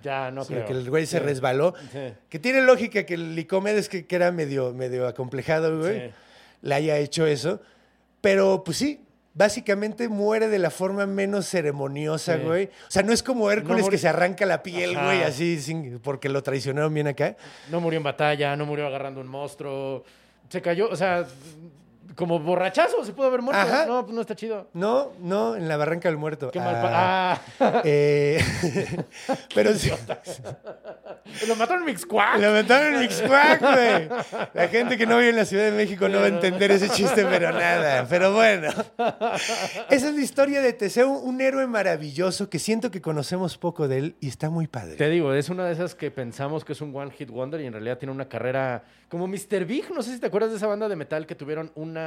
[0.03, 0.67] Ya, no sino creo.
[0.69, 1.25] que el güey se Sí.
[1.25, 1.75] resbaló.
[1.93, 2.13] Sí.
[2.29, 6.15] Que tiene lógica que el Licomedes, que, que era medio, medio acomplejado, güey, Sí.
[6.63, 7.61] le haya hecho eso.
[8.21, 9.01] Pero pues sí,
[9.35, 12.43] básicamente muere de la forma menos ceremoniosa, Sí.
[12.45, 12.67] güey.
[12.67, 15.07] O sea, no es como Hércules que se arranca la piel, Ajá.
[15.07, 17.37] güey, así, sin- porque lo traicionaron bien acá.
[17.71, 20.05] No murió en batalla, no murió agarrando un monstruo.
[20.51, 21.27] Se cayó, o sea,
[22.15, 23.61] como borrachazo se pudo haber muerto.
[23.63, 23.87] Ajá.
[23.87, 24.69] No, pues no está chido.
[24.73, 26.51] No, no, en la barranca del muerto.
[26.51, 26.77] Qué mal.
[26.77, 28.43] Ah, Ah, eh,
[29.55, 29.91] pero sí.
[31.49, 32.39] lo mataron en Mixcoac.
[32.41, 34.09] Lo mataron en Mixcoac, güey.
[34.55, 36.89] La gente que no vive en la Ciudad de México no va a entender ese
[36.91, 38.07] chiste, pero nada.
[38.09, 38.69] Pero bueno.
[39.91, 43.99] Esa es la historia de Teseo, un héroe maravilloso que siento que conocemos poco de
[43.99, 44.97] él y está muy padre.
[44.97, 47.67] Te digo, es una de esas que pensamos que es un One Hit Wonder y
[47.67, 49.65] en realidad tiene una carrera como Mr.
[49.67, 49.91] Big.
[49.93, 52.00] No sé si te acuerdas de esa banda de metal que tuvieron una,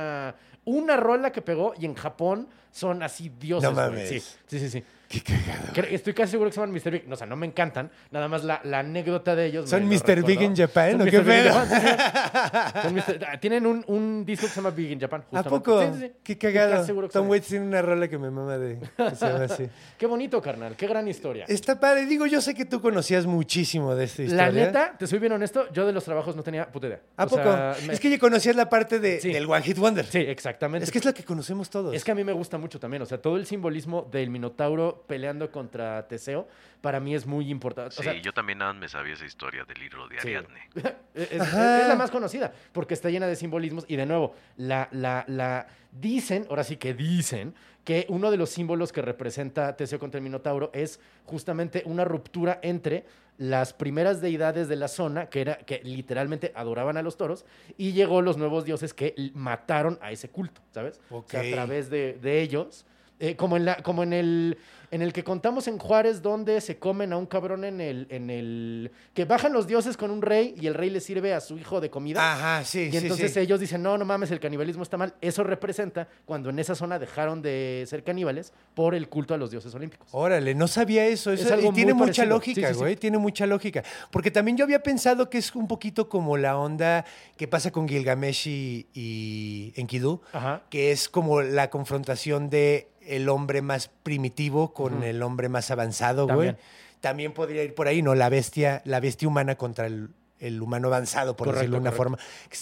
[0.65, 3.69] una rola que pegó y en Japón son así dioses.
[3.69, 4.09] No mames.
[4.09, 4.69] Sí, sí, sí.
[4.69, 4.83] sí.
[5.13, 5.73] Qué cagado.
[5.73, 6.91] Cre- Estoy casi seguro que se llaman Mr.
[6.91, 7.07] Big.
[7.07, 7.91] No, o sea, no me encantan.
[8.11, 9.69] Nada más la, la anécdota de ellos.
[9.69, 10.15] ¿Son me lo Mr.
[10.23, 10.43] Big recordó.
[10.43, 11.11] in Japan Son o Mr.
[11.11, 11.53] qué Big pedo?
[11.53, 12.81] Japan, sí.
[12.81, 13.25] Son Mr.
[13.27, 15.21] ah, Tienen un, un disco que se llama Big in Japan.
[15.21, 15.49] ¿A justamente.
[15.49, 15.81] poco?
[15.83, 16.11] Sí, sí, sí.
[16.23, 16.71] Qué Estoy cagado.
[16.73, 19.25] casi seguro que Tom son Waits tiene una rola que me mama de que se
[19.27, 19.67] llama así.
[19.97, 20.75] Qué bonito, carnal.
[20.75, 21.45] Qué gran historia.
[21.47, 22.05] Está padre.
[22.05, 24.45] Digo, yo sé que tú conocías muchísimo de esta historia.
[24.47, 27.01] La neta, te soy bien honesto, yo de los trabajos no tenía puta idea.
[27.17, 27.43] ¿A O poco?
[27.43, 29.31] sea, me- Es que ya conocías la parte de, Sí.
[29.31, 30.05] del One Hit Wonder.
[30.05, 30.85] Sí, exactamente.
[30.85, 31.93] Es que es la que conocemos todos.
[31.95, 33.01] Es que a mí me gusta mucho también.
[33.03, 36.47] O sea, todo el simbolismo del Minotauro peleando contra Teseo,
[36.81, 37.95] para mí es muy importante.
[37.95, 40.27] Sí, O sea, yo también nada más me sabía esa historia del libro de Sí.
[40.29, 40.59] Ariadne.
[41.13, 41.81] es, es- Ajá.
[41.81, 43.85] es la más conocida, porque está llena de simbolismos.
[43.87, 48.49] Y de nuevo, la, la, la dicen, ahora sí que dicen, que uno de los
[48.49, 53.05] símbolos que representa Teseo contra el Minotauro es justamente una ruptura entre
[53.37, 57.45] las primeras deidades de la zona, que, era, que literalmente adoraban a los toros,
[57.77, 61.01] y llegó los nuevos dioses que mataron a ese culto, ¿sabes?
[61.09, 61.47] O sea, Ok.
[61.47, 62.85] a través de, de ellos.
[63.23, 64.57] Eh, como en, la, como en, el,
[64.91, 68.29] en el que contamos en Juárez, donde se comen a un cabrón en el, en
[68.29, 68.91] el...
[69.13, 71.79] que bajan los dioses con un rey y el rey le sirve a su hijo
[71.79, 72.19] de comida.
[72.19, 73.39] Ajá, sí, Y sí, entonces sí.
[73.39, 75.13] ellos dicen, no, no mames, el canibalismo está mal.
[75.21, 79.51] Eso representa cuando en esa zona dejaron de ser caníbales por el culto a los
[79.51, 80.09] dioses olímpicos.
[80.11, 81.31] Órale, no sabía eso.
[81.31, 82.77] Es eso algo y tiene muy mucha lógica, sí.
[82.77, 82.97] güey.
[82.97, 83.85] Tiene mucha lógica.
[84.11, 87.05] Porque también yo había pensado que es un poquito como la onda
[87.37, 90.63] que pasa con Gilgamesh y, y Enkidu, Ajá.
[90.69, 96.25] que es como la confrontación de el hombre más primitivo con el hombre más avanzado,
[96.25, 96.49] güey.
[96.49, 96.57] También.
[97.01, 98.15] También podría ir por ahí, ¿no?
[98.15, 100.09] La bestia, la bestia humana contra el,
[100.39, 102.17] el humano avanzado, por Correcto, decirlo de una correcto.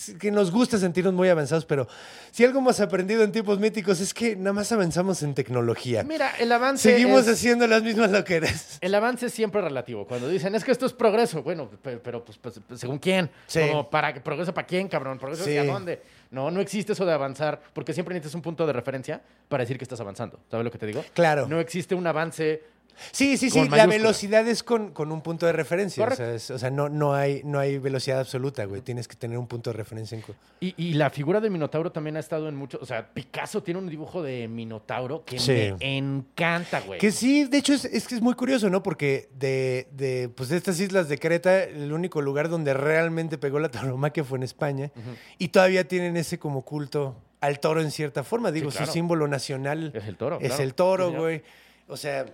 [0.05, 0.19] forma.
[0.19, 1.87] Que nos gusta sentirnos muy avanzados, pero
[2.29, 6.03] si algo hemos aprendido en tiempos míticos es que nada más avanzamos en tecnología.
[6.03, 8.77] Mira, el avance Seguimos es- haciendo las mismas loqueras.
[8.81, 10.05] El avance es siempre relativo.
[10.05, 13.31] Cuando dicen, es que esto es progreso, bueno, pe- pero, pues, pues, pues, según quién.
[13.47, 13.61] Sí.
[13.67, 15.57] Como para progreso para quién, cabrón, progreso Sí.
[15.57, 16.01] hacia dónde.
[16.29, 19.77] No, no existe eso de avanzar, porque siempre necesitas un punto de referencia para decir
[19.77, 20.39] que estás avanzando.
[20.49, 21.03] ¿Sabes lo que te digo?
[21.13, 21.47] Claro.
[21.47, 22.63] No existe un avance.
[23.11, 23.67] Sí, sí, sí.
[23.69, 26.05] La velocidad es con, con un punto de referencia.
[26.07, 28.81] O sea, es- o sea, no, no, hay, no hay velocidad absoluta, güey.
[28.81, 30.17] Tienes que tener un punto de referencia.
[30.17, 30.23] En...
[30.59, 32.81] Y, y la figura del Minotauro también ha estado en muchos.
[32.81, 35.51] O sea, Picasso tiene un dibujo de Minotauro que Sí.
[35.79, 36.99] me encanta, güey.
[36.99, 38.83] Que sí, de hecho, es, es que es muy curioso, ¿no?
[38.83, 43.59] Porque de, de, pues, de estas islas de Creta, el único lugar donde realmente pegó
[43.59, 44.91] la tauromaquia fue en España.
[45.37, 48.51] Y todavía tienen ese como culto al toro en cierta forma.
[48.51, 48.85] Digo, claro.
[48.85, 50.63] su símbolo nacional Es el toro, Es claro.
[50.63, 51.41] el toro, Sí, güey.
[51.87, 52.25] O sea,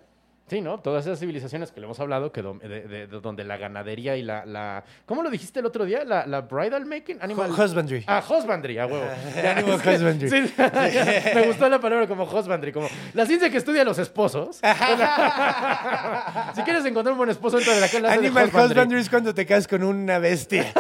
[0.49, 0.79] Sí, ¿no?
[0.79, 2.53] Todas esas civilizaciones que le hemos hablado, que de,
[2.87, 4.85] de- de donde la ganadería y la, la...
[5.05, 6.05] ¿Cómo lo dijiste el otro día?
[6.05, 7.17] La, la bridal making?
[7.21, 7.51] Animal...
[7.51, 8.05] Hu- husbandry.
[8.07, 9.05] Ah, husbandry, a huevo.
[9.55, 10.29] Animal husbandry.
[10.29, 10.53] sí,
[11.35, 14.55] me gustó la palabra como husbandry, como la ciencia que estudia a los esposos.
[16.55, 18.71] si quieres encontrar un buen esposo, entra de la clase Animal de husbandry.
[18.71, 20.71] husbandry es cuando te casas con una bestia.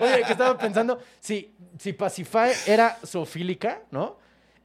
[0.00, 4.18] Oye, que estaba pensando, si, si Pacify era zoofílica, ¿no?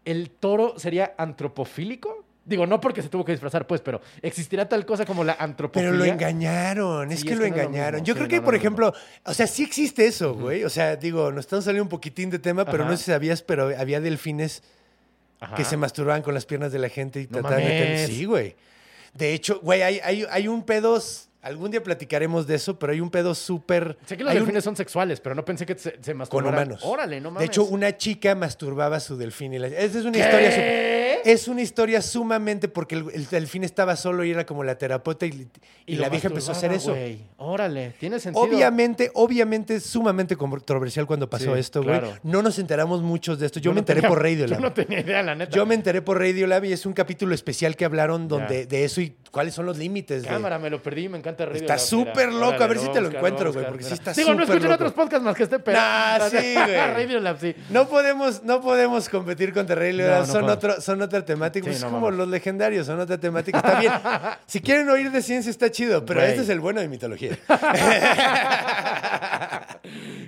[0.06, 2.26] ¿El toro sería antropofílico?
[2.46, 5.92] Digo, no porque se tuvo que disfrazar, pues, pero ¿existirá tal cosa como la antropofilia?
[5.92, 8.04] Pero lo engañaron, es Sí, que es lo que no es lo engañaron.
[8.04, 10.66] Yo Sí, creo que, no por ejemplo, o sea, sí existe eso, güey.
[10.66, 12.92] O sea, digo, nos estamos saliendo un poquitín de tema, pero Ajá.
[12.92, 14.62] no sé si sabías, pero había delfines
[15.40, 15.56] Ajá.
[15.56, 18.08] que se masturbaban con las piernas de la gente y No trataban de mames.
[18.10, 18.56] Sí, güey.
[19.14, 21.02] De hecho, güey, hay, hay, hay un pedo.
[21.44, 23.98] Algún día platicaremos de eso, pero hay un pedo súper.
[24.06, 26.18] Sé que los hay un- delfines son sexuales, pero no pensé que se, se con
[26.18, 26.54] masturbaran.
[26.68, 26.82] humanos.
[26.84, 27.40] Órale, no mames.
[27.42, 29.54] De hecho, una chica masturbaba a su delfín.
[29.54, 30.20] Y la- Esa es una ¿Qué?
[30.20, 31.13] historia.
[31.26, 35.26] Es una historia sumamente porque el, el delfín estaba solo y era como la terapeuta
[35.26, 35.48] y,
[35.88, 36.96] la vieja empezó a hacer eso.
[37.38, 38.44] Órale, tiene sentido.
[38.44, 42.00] Obviamente, obviamente es sumamente controversial cuando pasó Sí, esto, güey.
[42.00, 42.18] claro.
[42.24, 43.60] No nos enteramos muchos de esto.
[43.60, 44.58] Yo, me enteré tenía- por Radiolab.
[44.60, 45.52] Yo no tenía idea, la neta.
[45.56, 49.02] Yo me enteré por Radiolab y es un capítulo especial que hablaron donde de eso
[49.02, 50.24] y cuáles son los límites.
[50.24, 52.88] de- Cámara, me lo perdí, me encanta Radio Está Lab, súper loco, a ver si
[52.90, 55.44] te lo buscar, encuentro, güey, porque sí está Digo, no escuchen otros podcasts más que
[55.44, 56.76] este pero Nah, sí, güey.
[56.94, 57.56] Radio Lab, sí.
[57.70, 60.10] No podemos, no podemos competir contra Radiolab.
[60.10, 60.56] No, no son, podemos.
[60.58, 61.64] otro, son otra temática.
[61.64, 62.18] Sí, Pues es no, como vamos.
[62.18, 63.58] los legendarios, son otra temática.
[63.60, 63.94] Está bien.
[64.46, 67.38] si quieren oír de ciencia, está chido, pero este es el bueno de mitología.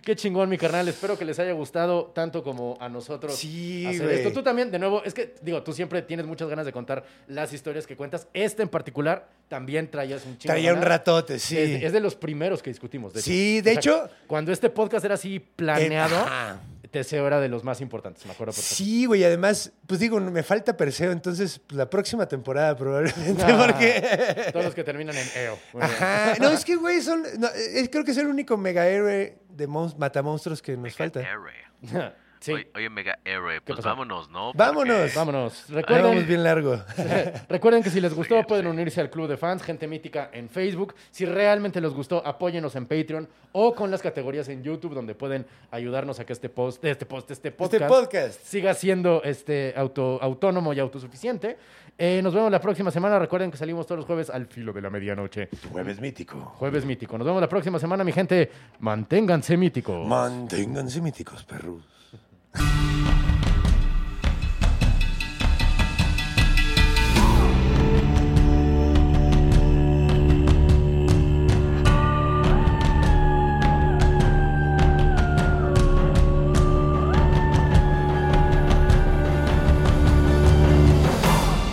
[0.04, 0.88] Qué chingón, mi carnal.
[0.88, 4.32] Espero que les haya gustado tanto como a nosotros Sí, hacer esto.
[4.32, 7.52] Tú también, de nuevo, es que, digo, tú siempre tienes muchas ganas de contar las
[7.54, 8.28] historias que cuentas.
[8.34, 11.58] Este en particular también traías un chingo Traía un ratote, sí.
[11.58, 13.14] Es, es de los primeros que discutimos.
[13.14, 13.26] De hecho.
[13.26, 16.60] Sí, de hecho- Cuando este podcast era así planeado, ajá.
[16.96, 18.54] Teseo era de los más importantes, me acuerdo.
[18.54, 23.66] Sí, güey, además, pues digo, me falta Perseo, entonces pues, la próxima temporada probablemente, Ah,
[23.68, 24.50] porque...
[24.54, 25.58] Todos los que terminan en EO.
[25.82, 29.38] Ajá, no, es que, güey, son, no, es- creo que es el único mega héroe
[29.50, 31.20] de mons- matamonstruos que nos Mega falta.
[31.22, 31.52] Héroe.
[32.46, 33.90] sí, Oye, oye, Mega Héroe, pues pasó?
[33.90, 34.54] vámonos, ¿no?
[34.54, 34.98] Vámonos.
[34.98, 35.70] Porque- vámonos.
[35.70, 36.80] Recuerden, bien largo.
[37.50, 38.70] Recuerden que si les gustó pueden sí.
[38.72, 40.96] unirse al club de fans, gente mítica en Facebook.
[41.12, 45.46] Si realmente les gustó, apóyenos en Patreon o con las categorías en YouTube donde pueden
[45.72, 48.42] ayudarnos a que este post, este post, este podcast, Este podcast.
[48.44, 51.58] siga siendo este auto, autónomo y autosuficiente.
[51.98, 53.18] Eh, nos vemos la próxima semana.
[53.18, 55.48] Recuerden que salimos todos los jueves al filo de la medianoche.
[55.72, 56.38] Jueves mítico.
[56.58, 57.18] Jueves mítico.
[57.18, 58.52] Nos vemos la próxima semana, mi gente.
[58.80, 60.06] Manténganse míticos.
[60.06, 61.84] Manténganse míticos, perros.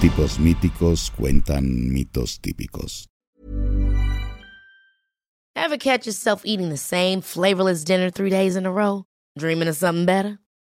[0.02, 3.06] Tipos míticos cuentan mitos típicos.
[5.54, 9.04] Ever catch yourself eating the same flavorless dinner three days in a row?
[9.38, 10.41] Dreaming of something better?